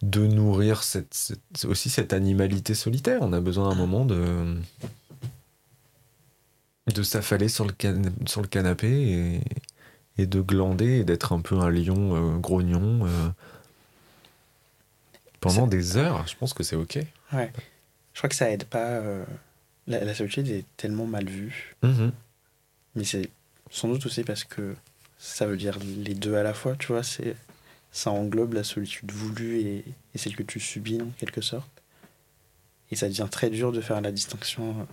[0.01, 1.33] de nourrir cette,
[1.65, 3.19] aussi cette animalité solitaire.
[3.21, 4.57] On a besoin à un moment de
[6.93, 7.73] de s'affaler sur le,
[8.25, 9.41] sur le canapé et,
[10.17, 13.29] et de glander et d'être un peu un lion euh, grognon euh,
[15.39, 16.25] pendant des heures.
[16.27, 16.99] Je pense que c'est ok.
[17.33, 17.51] Ouais.
[18.13, 18.87] Je crois que ça aide pas.
[18.87, 19.23] Euh,
[19.85, 21.75] la, solitude est tellement mal vue.
[21.83, 22.11] Mhm.
[22.95, 23.29] Mais c'est
[23.69, 24.75] sans doute aussi parce que
[25.19, 27.03] ça veut dire les deux à la fois, tu vois.
[27.03, 27.35] C'est,
[27.97, 29.83] ça englobe la solitude voulue et,
[30.13, 31.81] et, celle que tu subis en quelque sorte.
[32.91, 34.83] Et ça devient très dur de faire la distinction euh,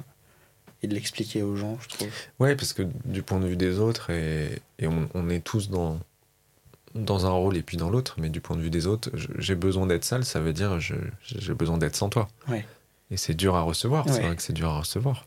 [0.82, 2.08] et de l'expliquer aux gens, je trouve.
[2.38, 5.68] Ouais, parce que du point de vue des autres, et, et on, on, est tous
[5.68, 6.00] dans,
[6.94, 9.54] dans un rôle et puis dans l'autre, mais du point de vue des autres, j'ai
[9.54, 12.26] besoin d'être seul, ça veut dire j'ai besoin d'être sans toi.
[12.48, 12.66] Ouais.
[13.10, 15.26] Et c'est dur à recevoir, c'est vrai que c'est dur à recevoir.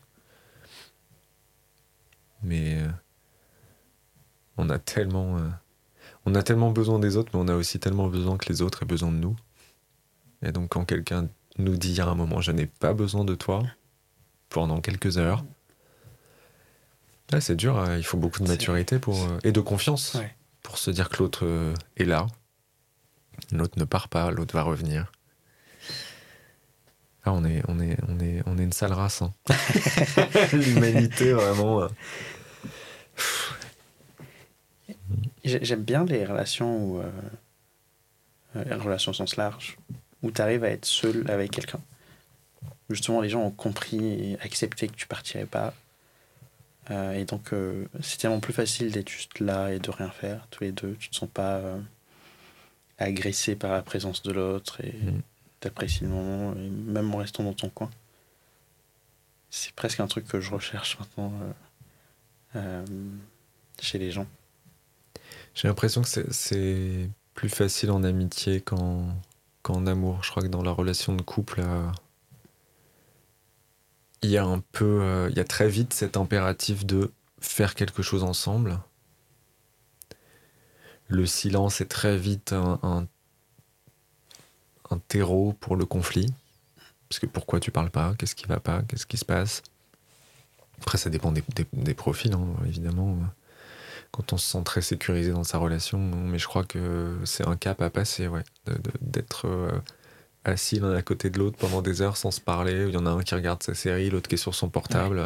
[2.42, 2.88] Mais euh,
[4.56, 5.48] on a tellement euh,
[6.28, 8.82] on a tellement besoin des autres, mais on a aussi tellement besoin que les autres
[8.82, 9.34] aient besoin de nous.
[10.42, 13.62] Et donc quand quelqu'un nous dit à un moment je n'ai pas besoin de toi
[14.50, 15.44] pendant quelques heures,
[17.40, 17.96] c'est dur, hein.
[17.96, 20.16] il faut beaucoup de maturité pour, euh, et de confiance
[20.62, 22.26] pour se dire que l'autre est là.
[23.52, 25.12] L'autre ne part pas, l'autre va revenir.
[27.24, 29.22] Ah, on est, on est, on est, on est une sale race.
[29.22, 29.32] Hein.
[30.52, 31.82] L'humanité, vraiment.
[31.82, 31.88] Euh.
[35.44, 37.10] J'aime bien les relations où, euh,
[38.56, 39.76] euh, les relations au sens large,
[40.22, 41.80] où tu arrives à être seul avec quelqu'un.
[42.90, 45.74] Justement, les gens ont compris et accepté que tu partirais pas.
[46.90, 47.50] et donc,
[48.00, 50.96] c'est tellement plus facile d'être juste là et de rien faire, tous les deux.
[50.98, 51.60] Tu te sens pas
[52.96, 54.80] agressé par la présence de l'autre.
[54.82, 54.92] Et...
[54.92, 55.20] Mm
[55.60, 57.90] t'apprécies le moment, et même en restant dans ton coin.
[59.50, 61.52] C'est presque un truc que je recherche maintenant euh,
[62.56, 62.84] euh,
[63.80, 64.26] chez les gens.
[65.58, 70.22] J'ai l'impression que c'est plus facile en amitié qu'en amour.
[70.22, 71.90] Je crois que dans la relation de couple, euh,
[74.22, 77.74] il y a un peu, euh, il y a très vite cet impératif de faire
[77.74, 78.78] quelque chose ensemble.
[81.08, 83.08] Le silence est très vite un,
[85.08, 86.32] terreau pour le conflit.
[87.08, 88.14] Parce que pourquoi tu parles pas?
[88.16, 88.82] Qu'est-ce qui va pas?
[88.82, 89.64] Qu'est-ce qui se passe?
[90.80, 93.18] Après, ça dépend des profils, hein, évidemment.
[94.10, 97.56] Quand on se sent très sécurisé dans sa relation, mais je crois que c'est un
[97.56, 98.42] cap à passer, ouais,
[99.00, 99.80] d'être euh,
[100.44, 102.86] assis l'un à côté de l'autre pendant des heures sans se parler.
[102.88, 105.24] Il y en a un qui regarde sa série, l'autre qui est sur son portable.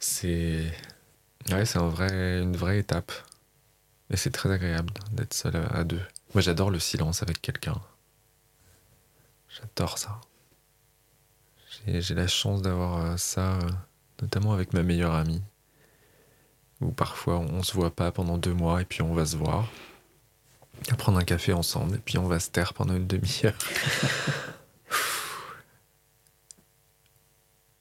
[0.00, 0.64] C'est
[1.50, 3.12] ouais, c'est un vrai, une vraie étape.
[4.10, 6.00] Et c'est très agréable d'être seul à deux.
[6.34, 7.80] Moi, j'adore le silence avec quelqu'un.
[9.48, 10.20] J'adore ça.
[11.86, 13.70] J'ai la chance d'avoir euh, ça, euh,
[14.20, 15.42] notamment avec ma meilleure amie.
[16.80, 19.68] Où parfois on se voit pas pendant deux mois et puis on va se voir.
[20.90, 23.58] À prendre un café ensemble et puis on va se taire pendant une demi-heure.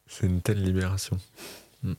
[0.08, 1.20] C'est une telle libération.
[1.84, 1.94] Mm.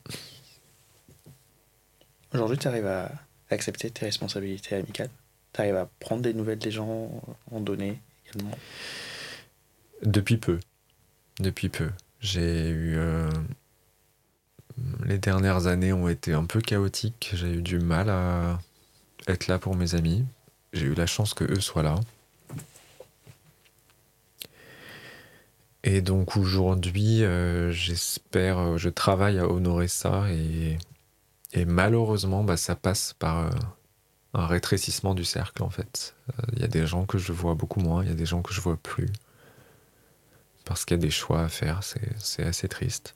[2.33, 3.11] Aujourd'hui, tu arrives à
[3.49, 5.09] accepter tes responsabilités amicales?
[5.53, 7.09] Tu arrives à prendre des nouvelles des gens,
[7.51, 8.57] en donner également?
[10.03, 10.59] Depuis peu.
[11.39, 11.89] Depuis peu.
[12.19, 12.97] J'ai eu.
[12.97, 13.29] Euh...
[15.05, 17.31] Les dernières années ont été un peu chaotiques.
[17.33, 18.59] J'ai eu du mal à
[19.27, 20.25] être là pour mes amis.
[20.73, 21.95] J'ai eu la chance que eux soient là.
[25.83, 30.77] Et donc aujourd'hui, euh, j'espère, euh, je travaille à honorer ça et,
[31.65, 33.49] malheureusement, bah, ça passe par euh,
[34.33, 36.15] un rétrécissement du cercle en fait.
[36.53, 38.41] Il y a des gens que je vois beaucoup moins, il y a des gens
[38.41, 39.09] que je vois plus.
[40.65, 41.79] Parce qu'il y a des choix à faire,
[42.17, 43.15] c'est assez triste.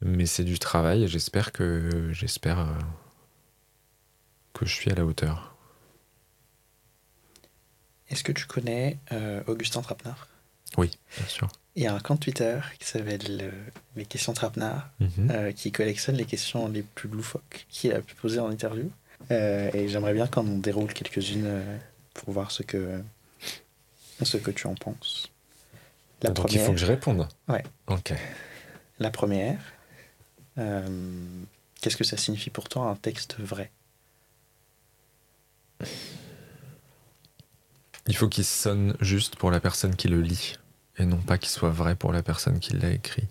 [0.00, 2.66] Mais c'est du travail et j'espère que j'espère
[4.52, 5.56] que je suis à la hauteur.
[8.10, 10.28] Est-ce que tu connais euh, Augustin Trapenard?
[10.76, 11.48] Oui, bien sûr.
[11.76, 13.50] Il y a un compte Twitter qui s'appelle euh,
[13.96, 15.30] Les questions Trapenard, mm -hmm.
[15.30, 18.90] euh, qui collectionne les questions les plus loufoques qu'il a pu poser en interview.
[19.30, 21.78] Euh, et j'aimerais bien qu'on en déroule quelques-unes euh,
[22.14, 23.02] pour voir ce que,
[24.22, 25.28] ce que tu en penses.
[26.22, 27.64] La Donc première, il faut que je réponde Ouais.
[27.88, 28.12] Ok.
[28.98, 29.77] La première, euh,
[31.80, 33.70] qu'est-ce que ça signifie pour toi un texte vrai?
[38.06, 40.56] Il faut qu'il sonne juste pour la personne qui le lit,
[40.96, 43.28] et non pas qu'il soit vrai pour la personne qui l'a écrit.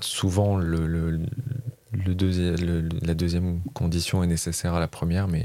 [0.00, 1.14] Souvent, la
[3.14, 5.44] deuxième condition est nécessaire à la première, mais,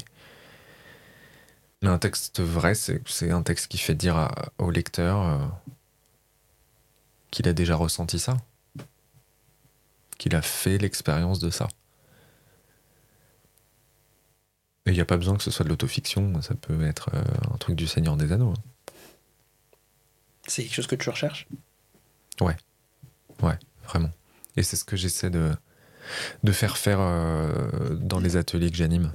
[1.84, 5.40] un texte vrai, c'est un texte qui fait dire au lecteur euh,
[7.32, 8.38] qu'il a déjà ressenti ça,
[10.22, 11.68] qu'il a fait l'expérience de ça.
[14.86, 17.24] Et il n'y a pas besoin que ce soit de l'autofiction, ça peut être euh,
[17.52, 18.54] un truc du Seigneur des Anneaux.
[18.56, 18.94] hein.
[20.48, 21.48] C'est quelque chose que tu recherches?
[22.40, 22.56] Ouais,
[23.42, 23.58] ouais,
[23.88, 24.12] vraiment.
[24.58, 25.56] Et c'est ce que j'essaie de,
[26.44, 29.12] de faire faire euh, dans les ateliers que j'anime.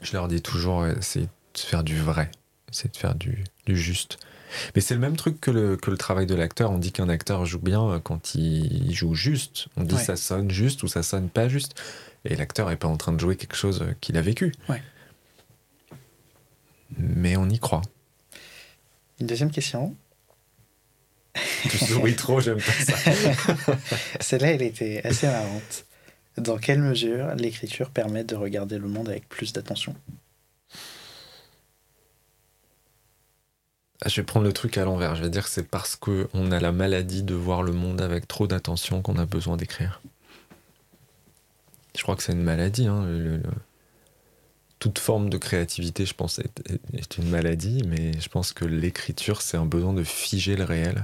[0.00, 1.28] Je leur dis toujours, ouais, c'est de
[1.58, 2.30] faire du vrai,
[2.70, 4.18] c'est de faire du, du juste.
[4.74, 6.70] Mais c'est le même truc que le, que le travail de l'acteur.
[6.70, 9.68] On dit qu'un acteur joue bien quand il joue juste.
[9.76, 10.02] On dit Ouais.
[10.02, 11.74] ça sonne juste ou ça sonne pas juste.
[12.24, 14.52] Et l'acteur est pas en train de jouer quelque chose qu'il a vécu.
[14.68, 14.82] Ouais.
[16.96, 17.82] Mais on y croit.
[19.20, 19.94] Une deuxième question.
[21.70, 22.94] Tu souris trop, j'aime pas ça.
[24.20, 25.84] Celle-là, elle était assez marrante.
[26.36, 29.94] Dans quelle mesure l'écriture permet de regarder le monde avec plus d'attention?
[34.06, 35.16] Je vais prendre le truc à l'envers.
[35.16, 38.28] Je vais dire que c'est parce qu'on a la maladie de voir le monde avec
[38.28, 40.00] trop d'attention qu'on a besoin d'écrire.
[41.96, 42.86] Je crois que c'est une maladie.
[42.86, 43.04] hein,
[44.78, 49.56] Toute forme de créativité, je pense, est, une maladie, mais je pense que l'écriture, c'est
[49.56, 51.02] un besoin de figer le réel,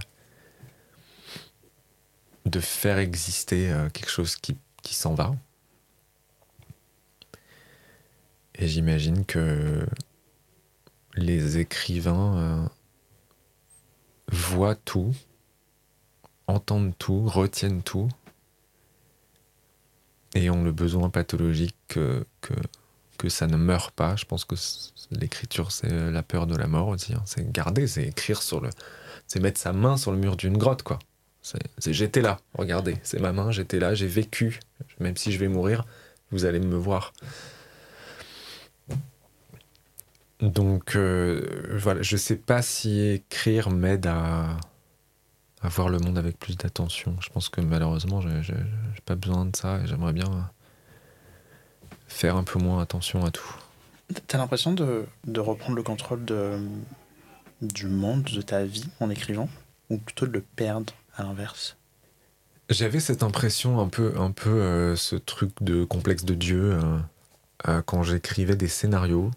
[2.46, 5.34] de faire exister euh, quelque chose qui, qui s'en va.
[8.54, 9.84] Et j'imagine que
[11.16, 12.68] les écrivains euh,
[14.30, 15.14] voient tout,
[16.46, 18.08] entendent tout, retiennent tout,
[20.34, 22.54] et ont le besoin pathologique que, que,
[23.18, 24.16] que ça ne meure pas.
[24.16, 24.56] Je pense que
[25.10, 27.14] l'écriture, c'est la peur de la mort aussi.
[27.14, 27.22] hein.
[27.24, 28.70] C'est garder, c'est écrire sur le.
[29.26, 30.98] C'est mettre sa main sur le mur d'une grotte, quoi.
[31.40, 31.60] C'est
[31.92, 34.60] j'étais là, regardez, c'est ma main, j'étais là, j'ai vécu.
[34.98, 35.84] Même si je vais mourir,
[36.30, 37.12] vous allez me voir.
[40.40, 44.56] Donc, euh, voilà, je sais pas si écrire m'aide à,
[45.62, 47.16] à voir le monde avec plus d'attention.
[47.20, 48.54] Je pense que malheureusement, j'ai j'ai-
[48.94, 50.50] j'ai pas besoin de ça et j'aimerais bien
[52.08, 53.54] faire un peu moins attention à tout.
[54.26, 56.58] T'as l'impression de, de reprendre le contrôle de,
[57.62, 59.48] du monde, de ta vie en écrivant,
[59.88, 61.76] ou plutôt de le perdre à l'inverse?
[62.70, 66.98] J'avais cette impression un peu, un peu euh, ce truc de complexe de Dieu euh,
[67.68, 69.30] euh, quand j'écrivais des scénarios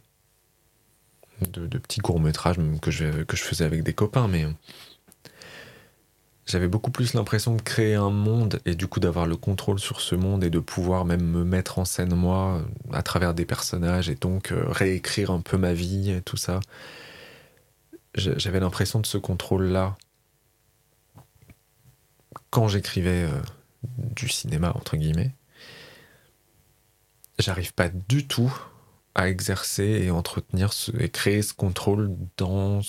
[1.41, 4.45] de, petits courts métrages que je, que je faisais avec des copains, mais
[6.47, 9.99] j'avais beaucoup plus l'impression de créer un monde et du coup d'avoir le contrôle sur
[9.99, 12.61] ce monde et de pouvoir même me mettre en scène moi
[12.93, 16.61] à travers des personnages et donc euh, réécrire un peu ma vie et tout ça.
[18.15, 19.95] J'avais l'impression de ce contrôle-là
[22.49, 23.41] quand j'écrivais euh,
[23.97, 25.35] du cinéma, entre guillemets.
[27.37, 28.51] J'arrive pas du tout
[29.17, 32.81] à exercer et entretenir ce, et créer ce contrôle dans,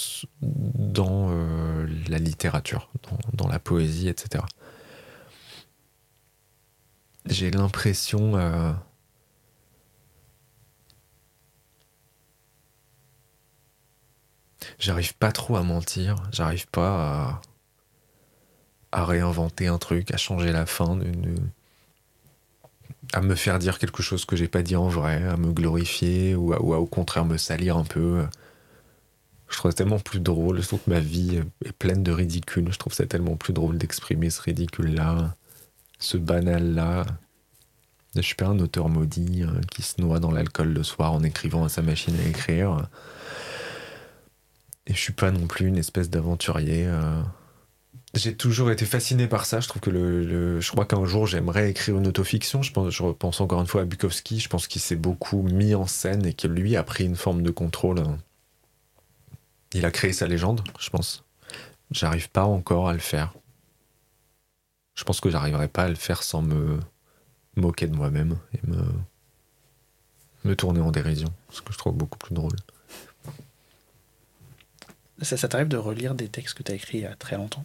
[0.43, 2.91] dans euh, la littérature,
[3.33, 4.45] dans, la poésie, etc.
[7.24, 8.37] J'ai l'impression...
[8.37, 8.72] Euh,
[14.79, 17.41] j'arrive pas trop à mentir, j'arrive pas
[18.93, 21.51] à, à, réinventer un truc, à changer la fin d'une
[23.13, 26.35] à me faire dire quelque chose que j'ai pas dit en vrai, à me glorifier
[26.35, 28.25] ou, à, au contraire me salir un peu.
[29.49, 30.61] Je trouve ça tellement plus drôle.
[30.61, 32.71] Je trouve que ma vie est pleine de ridicule.
[32.71, 35.35] Je trouve ça tellement plus drôle d'exprimer ce ridicule-là,
[35.99, 37.07] ce banal-là.
[38.15, 41.23] Je suis pas un auteur maudit hein, qui se noie dans l'alcool le soir en
[41.23, 42.89] écrivant à sa machine à écrire.
[44.87, 46.89] Et je suis pas non plus une espèce d'aventurier.
[48.15, 49.61] J'ai toujours été fasciné par ça.
[49.61, 52.63] Je trouve que le, je crois qu'un jour j'aimerais écrire une autofiction.
[52.63, 54.41] Je pense, je repense encore une fois à Bukowski.
[54.41, 57.43] Je pense qu'il s'est beaucoup mis en scène et que lui a pris une forme
[57.43, 58.03] de contrôle.
[59.75, 61.25] Il a créé sa légende, je pense.
[61.91, 63.35] J'arrive pas encore à le faire.
[64.95, 66.81] Je pense que j'arriverai pas à le faire sans me
[67.57, 68.83] moquer de moi-même et me
[70.45, 72.57] me tourner en dérision, ce que je trouve beaucoup plus drôle.
[75.21, 77.37] Ça, ça t'arrive de relire des textes que tu as écrits il y a très
[77.37, 77.65] longtemps?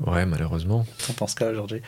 [0.00, 0.86] Ouais, malheureusement.
[1.06, 1.82] T'en penses quoi aujourd'hui?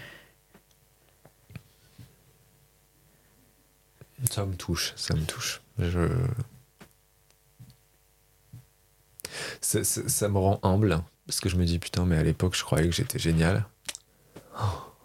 [4.30, 5.62] Ça me touche, ça me touche.
[5.78, 6.08] Je...
[9.60, 12.54] Ça, ça, ça, me rend humble parce que je me dis putain, mais à l'époque,
[12.56, 13.64] je croyais que j'étais génial.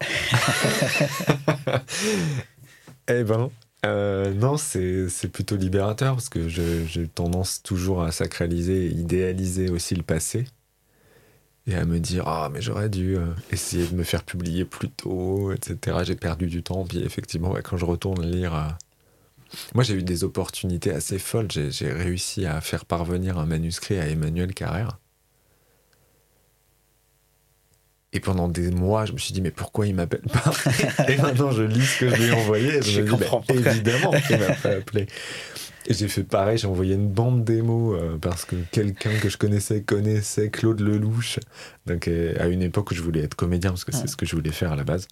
[3.08, 3.50] eh ben,
[3.86, 9.94] euh, non, c'est plutôt libérateur parce que j'ai tendance toujours à sacraliser et idéaliser aussi
[9.94, 10.44] le passé
[11.66, 14.88] et à me dire ah mais j'aurais dû euh, essayer de me faire publier plus
[14.88, 16.84] tôt etc j'ai perdu du temps.
[16.84, 18.68] Puis effectivement quand je retourne lire euh,
[19.74, 21.48] moi j'ai eu des opportunités assez folles.
[21.50, 24.98] J'ai réussi à faire parvenir un manuscrit à Emmanuel Carrère.
[28.12, 30.50] Et pendant des mois, je me suis dit, mais pourquoi il m'appelle pas?
[31.08, 32.76] Et maintenant, je lis ce que je lui ai envoyé.
[32.76, 35.06] Et je, je me dis, bah, évidemment qu'il m'a pas appelé.
[35.88, 39.36] Et j'ai fait pareil, j'ai envoyé une bande démo euh, parce que quelqu'un que je
[39.36, 41.38] connaissais connaissait Claude Lelouch.
[41.86, 44.26] Donc euh, à une époque où je voulais être comédien parce que c'est ce que
[44.26, 45.06] je voulais faire à la base.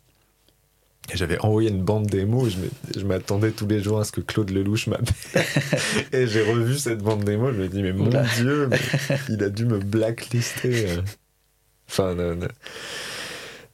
[1.12, 4.50] Et j'avais envoyé une bande démo, je m'attendais tous les jours à ce que Claude
[4.50, 5.14] Lelouch m'appelle.
[6.12, 8.78] et j'ai revu cette bande démo, je me dis, mais mon Dieu, mais
[9.28, 10.88] il a dû me blacklister.
[10.88, 11.02] Euh.
[11.90, 12.16] Enfin,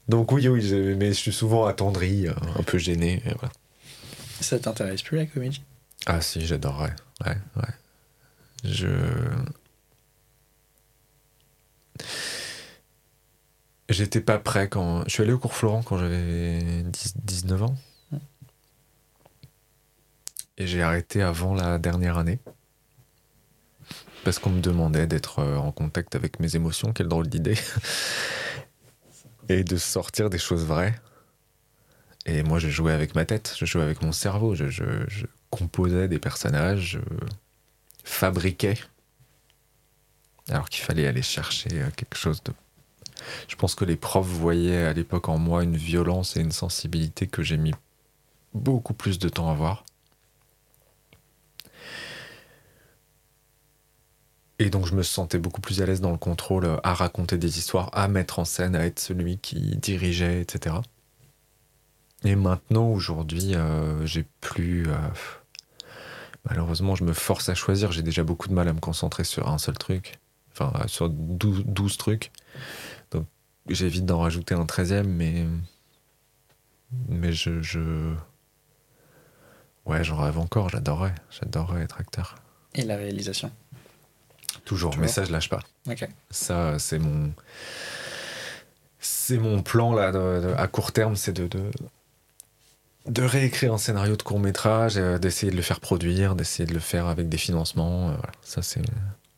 [0.09, 3.23] donc oui, oui, mais je suis souvent attendri, un peu gêné.
[3.39, 3.53] Voilà.
[4.41, 5.63] Ça t'intéresse plus la comédie?
[6.07, 6.95] Ah si, j'adorerais.
[7.25, 7.75] Ouais, ouais.
[8.65, 8.89] Je...
[13.89, 15.05] J'étais pas prêt quand...
[15.07, 16.85] Je suis allé au cours Florent quand j'avais
[17.17, 17.75] 19 ans.
[20.59, 22.39] Et j'ai arrêté avant la dernière année.
[24.25, 27.57] Parce qu'on me demandait d'être euh, en contact avec mes émotions, quelle drôle d'idée.
[29.49, 30.95] et de sortir des choses vraies.
[32.27, 34.65] Et moi, je jouais avec ma tête, je jouais avec mon cerveau, je,
[35.51, 37.27] composais des personnages, je
[38.05, 38.79] fabriquais,
[40.49, 42.53] alors qu'il fallait aller chercher euh, quelque chose de...
[43.49, 47.27] Je pense que les profs voyaient à l'époque en moi une violence et une sensibilité
[47.27, 47.75] que j'ai mis
[48.55, 49.85] beaucoup plus de temps à voir.
[54.59, 57.39] Et donc je me sentais beaucoup plus à l'aise dans le contrôle, euh, à raconter
[57.39, 60.77] des histoires, à mettre en scène, à être celui qui dirigeait, etc.
[62.25, 64.87] Et maintenant, aujourd'hui, euh, j'ai plus...
[64.87, 64.97] Euh,
[66.49, 67.93] malheureusement, je me force à choisir.
[67.93, 70.19] J'ai déjà beaucoup de mal à me concentrer sur un seul truc.
[70.53, 72.33] Enfin, sur 12, 12 trucs.
[73.11, 73.27] Donc,
[73.69, 75.47] j'évite d'en rajouter un 13e, mais.
[77.09, 77.63] Mais je.
[77.63, 78.15] je...
[79.87, 80.69] Ouais, j'en rêve encore.
[80.69, 81.15] J'adorerais.
[81.31, 82.37] J'adorerais être acteur.
[82.75, 83.51] Et la réalisation?
[84.65, 85.61] Toujours, mais ça, je lâche pas.
[86.31, 87.33] Ça, c'est mon.
[88.99, 91.71] C'est mon plan, là, de, de, à court terme, c'est de, de
[93.07, 96.75] de réécrire un scénario de court métrage, euh, d'essayer de le faire produire, d'essayer de
[96.75, 98.09] le faire avec des financements.
[98.11, 98.33] euh, voilà.
[98.43, 98.83] Ça, c'est.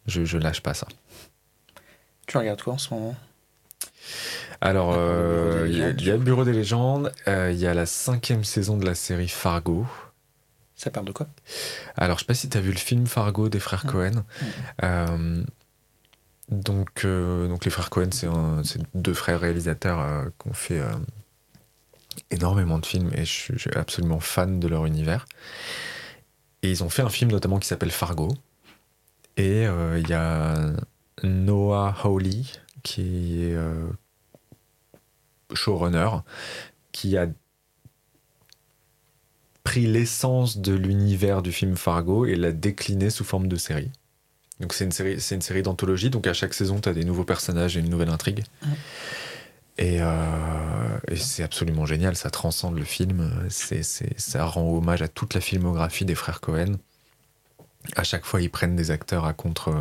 [0.06, 0.88] Je, je lâche pas ça.
[2.26, 3.14] Tu regardes quoi en ce moment?
[4.60, 7.54] Alors, des euh, il y, a- légendes, il y a le Bureau des légendes, il
[7.56, 9.86] y a la cinquième saison de la série Fargo.
[10.76, 11.28] Ça parle de quoi?
[11.96, 13.90] Alors, je sais pas si tu as vu le film Fargo des frères Mm.
[13.90, 14.24] Cohen.
[14.82, 15.44] Euh,
[16.48, 20.80] donc, donc, les frères Cohen, c'est deux frères réalisateurs qui ont fait
[22.30, 25.26] énormément de films et je suis, absolument fan de leur univers.
[26.62, 28.28] Et ils ont fait un film notamment qui s'appelle Fargo.
[29.36, 30.72] Et euh, il y a
[31.22, 32.42] Noah Hawley,
[32.82, 33.88] qui est euh,
[35.54, 36.08] showrunner,
[36.92, 37.26] qui a
[39.64, 43.90] pris l'essence de l'univers du film Fargo et l'a décliné sous forme de série.
[44.60, 47.04] Donc c'est une série, c'est une série d'anthologie, donc à chaque saison, tu as des
[47.04, 48.44] nouveaux personnages et une nouvelle intrigue.
[49.78, 55.02] Et, euh, et c'est absolument génial, ça transcende le film, c'est, c'est- ça rend hommage
[55.02, 56.76] à toute la filmographie des frères Cohen.
[57.96, 59.72] À chaque fois, ils prennent des acteurs à contre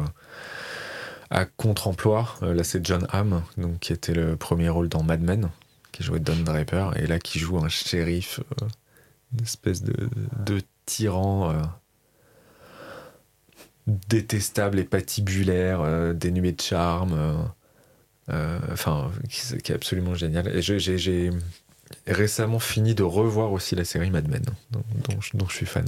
[1.29, 2.27] à contre-emploi.
[2.43, 5.49] Euh, Là, c'est John Hamm, donc, qui était le premier rôle dans Mad Men,
[5.91, 8.67] qui jouait Don Draper, et là, qui joue un shérif, euh,
[9.33, 10.09] une espèce de,
[10.85, 11.61] tyran euh,
[13.87, 17.43] détestable et patibulaire, euh, dénué de charme, euh, euh,
[18.29, 20.47] enfin, qui, qui est absolument génial.
[20.47, 21.31] Et j'ai
[22.07, 25.65] récemment fini de revoir aussi la série Mad Men, dont, dont je, dont je suis
[25.65, 25.85] fan.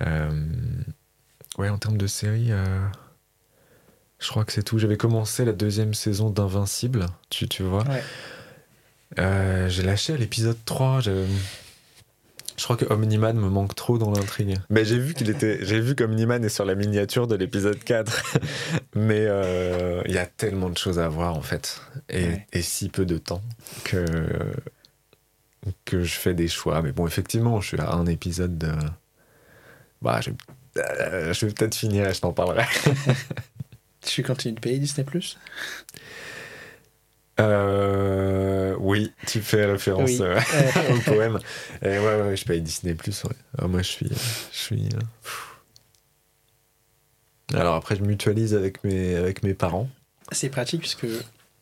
[0.00, 0.30] Euh,
[1.58, 2.86] ouais, en termes de série, euh,
[4.18, 4.78] je crois que c'est tout.
[4.78, 7.84] J'avais commencé la deuxième saison d'Invincible, tu, tu vois.
[7.84, 8.02] Ouais.
[9.18, 11.00] Euh, j'ai lâché à l'épisode 3.
[11.00, 11.26] Je...
[12.56, 14.58] je crois que Omniman me manque trop dans l'intrigue.
[14.70, 15.58] Mais j'ai vu qu'il était.
[15.64, 18.22] J'ai vu qu'Omniman est sur la miniature de l'épisode 4.
[18.94, 21.80] Mais euh, il y a tellement de choses à voir en fait.
[22.08, 22.46] Et, Ouais.
[22.52, 23.42] et si peu de temps
[23.84, 24.04] que.
[25.84, 26.82] que je fais des choix.
[26.82, 28.72] Mais bon, effectivement, je suis à un épisode de.
[30.02, 30.30] Bah, je,
[30.78, 32.64] euh, je vais peut-être finir et je t'en parlerai.
[34.04, 35.38] Tu continues de payer Disney Plus?
[37.40, 40.18] Euh, oui, tu fais référence Oui.
[40.20, 40.38] euh,
[40.94, 41.38] au poème.
[41.82, 43.24] Et ouais, ouais, ouais, je paye Disney Plus.
[43.62, 44.88] moi, je suis, je suis.
[44.94, 45.00] euh.
[47.58, 49.88] Alors après, je mutualise avec mes, avec mes parents.
[50.30, 51.06] C'est pratique puisque,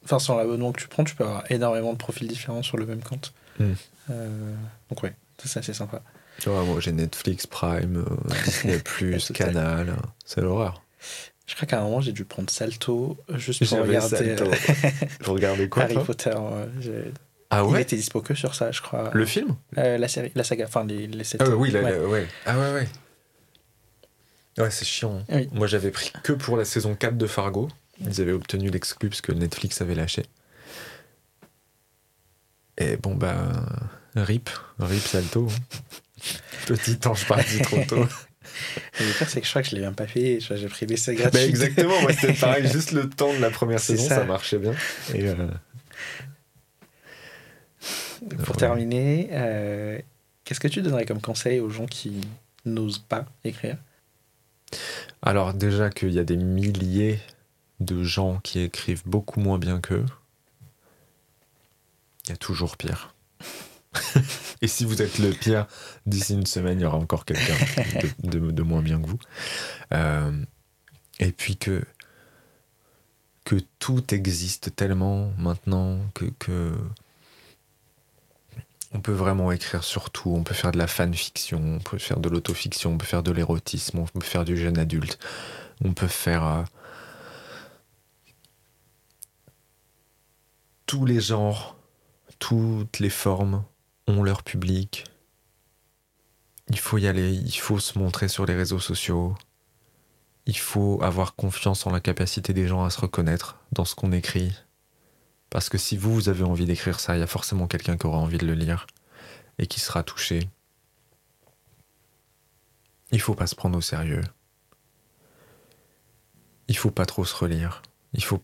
[0.05, 2.87] enfin, sur l'abonnement que tu prends, tu peux avoir énormément de profils différents sur le
[2.87, 3.33] même compte.
[3.59, 3.73] Mm.
[4.11, 4.55] Euh,
[4.89, 6.03] donc ouais, ça c'est assez sympa.
[6.39, 8.05] Tu vois, moi, j'ai Netflix, Prime,
[8.45, 9.97] Disney Plus, Canal.
[10.25, 10.83] C'est l'horreur.
[11.51, 14.45] Je crois qu'à un moment j'ai dû prendre Salto juste pour regarder Salto.
[14.45, 14.91] euh,
[15.25, 16.31] Vous regardez quoi Harry Potter.
[16.33, 17.13] euh, j'ai-
[17.51, 19.11] Ah Il ouais était dispo que sur ça, je crois.
[19.13, 21.43] Le film Euh, la série, la saga, enfin les, les sept.
[21.43, 21.83] Ah ouais, oui, Ouais.
[21.83, 22.29] là, ouais.
[22.47, 22.89] Ah ouais, ouais.
[24.63, 25.17] Ouais, c'est chiant.
[25.19, 25.25] hein.
[25.35, 25.49] Oui.
[25.53, 27.69] Moi, j'avais pris que pour la saison 4 de Fargo.
[28.01, 30.23] Ils avaient obtenu l'exclu parce que Netflix avait lâché.
[32.79, 33.67] Et bon, bah,
[34.15, 34.49] rip,
[34.79, 35.49] rip salto.
[35.51, 35.79] hein.
[36.67, 38.07] Petit ange parti trop tôt.
[39.01, 40.05] Le pire, c'est que je crois que je l'ai même pas
[40.49, 41.43] vois, J'ai pris l'essai bah, gratuit.
[41.45, 44.17] exactement, moi c'était pareil, juste le temps de la première saison, ça.
[44.17, 44.25] ça.
[44.25, 44.75] marchait bien.
[45.15, 45.49] Et euh,
[48.45, 48.57] Pour Ouais.
[48.57, 49.99] terminer, euh,
[50.45, 52.21] qu'est-ce que tu donnerais comme conseil aux gens qui
[52.65, 53.77] n'osent pas écrire?
[55.23, 57.19] Alors, déjà qu'il y a des milliers
[57.81, 60.05] de gens qui écrivent beaucoup moins bien qu'eux,
[62.25, 63.15] il y a toujours pire.
[64.63, 65.67] Et si vous êtes le pire,
[66.07, 67.55] d'ici une semaine, il y aura encore quelqu'un
[68.23, 69.19] de, moins bien que vous.
[69.93, 70.45] Euh,
[71.19, 71.85] et puis que,
[73.45, 76.73] que tout existe tellement maintenant que, que
[78.93, 80.35] on peut vraiment écrire sur tout.
[80.35, 83.31] On peut faire de la fanfiction, on peut faire de l'autofiction, on peut faire de
[83.31, 85.19] l'érotisme, on peut faire du jeune adulte,
[85.85, 86.63] on peut faire euh,
[90.87, 91.77] tous les genres,
[92.41, 93.65] toutes les formes
[94.23, 95.05] leur public.
[96.69, 99.35] Il faut y aller, il faut se montrer sur les réseaux sociaux.
[100.47, 104.13] Il faut avoir confiance en la capacité des gens à se reconnaître dans ce qu'on
[104.13, 104.53] écrit.
[105.51, 108.19] Parce que si vous, avez envie d'écrire ça, il y a forcément quelqu'un qui aura
[108.19, 108.87] envie de le lire
[109.59, 110.49] et qui sera touché.
[113.13, 114.23] Il faut pas se prendre au sérieux.
[116.69, 117.83] Il faut pas trop se relire.
[118.13, 118.43] Il faut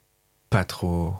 [0.50, 1.16] pas trop.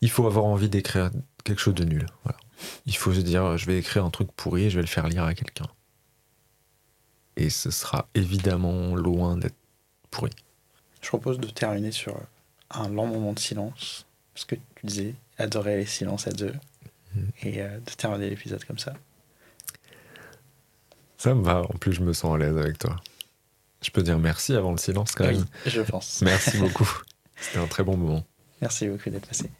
[0.00, 1.10] Il faut avoir envie d'écrire
[1.44, 2.06] quelque chose de nul.
[2.24, 2.38] Voilà.
[2.86, 5.06] Il faut se dire, je vais écrire un truc pourri et je vais le faire
[5.08, 5.66] lire à quelqu'un.
[7.36, 9.56] Et ce sera évidemment loin d'être
[10.10, 10.32] pourri.
[11.00, 12.20] Je propose de terminer sur
[12.70, 14.06] un lent moment de silence.
[14.34, 16.54] Parce que tu disais adorer les silences à deux.
[17.14, 17.30] Mhm.
[17.42, 18.94] Et euh, de terminer l'épisode comme ça.
[21.16, 22.96] Ça me va, en plus je me sens à l'aise avec toi.
[23.82, 25.44] Je peux dire merci avant le silence quand même.
[25.66, 26.22] Je pense.
[26.22, 26.88] Merci beaucoup.
[27.36, 28.24] C'était un très bon moment.
[28.60, 29.50] Merci beaucoup d'être passé.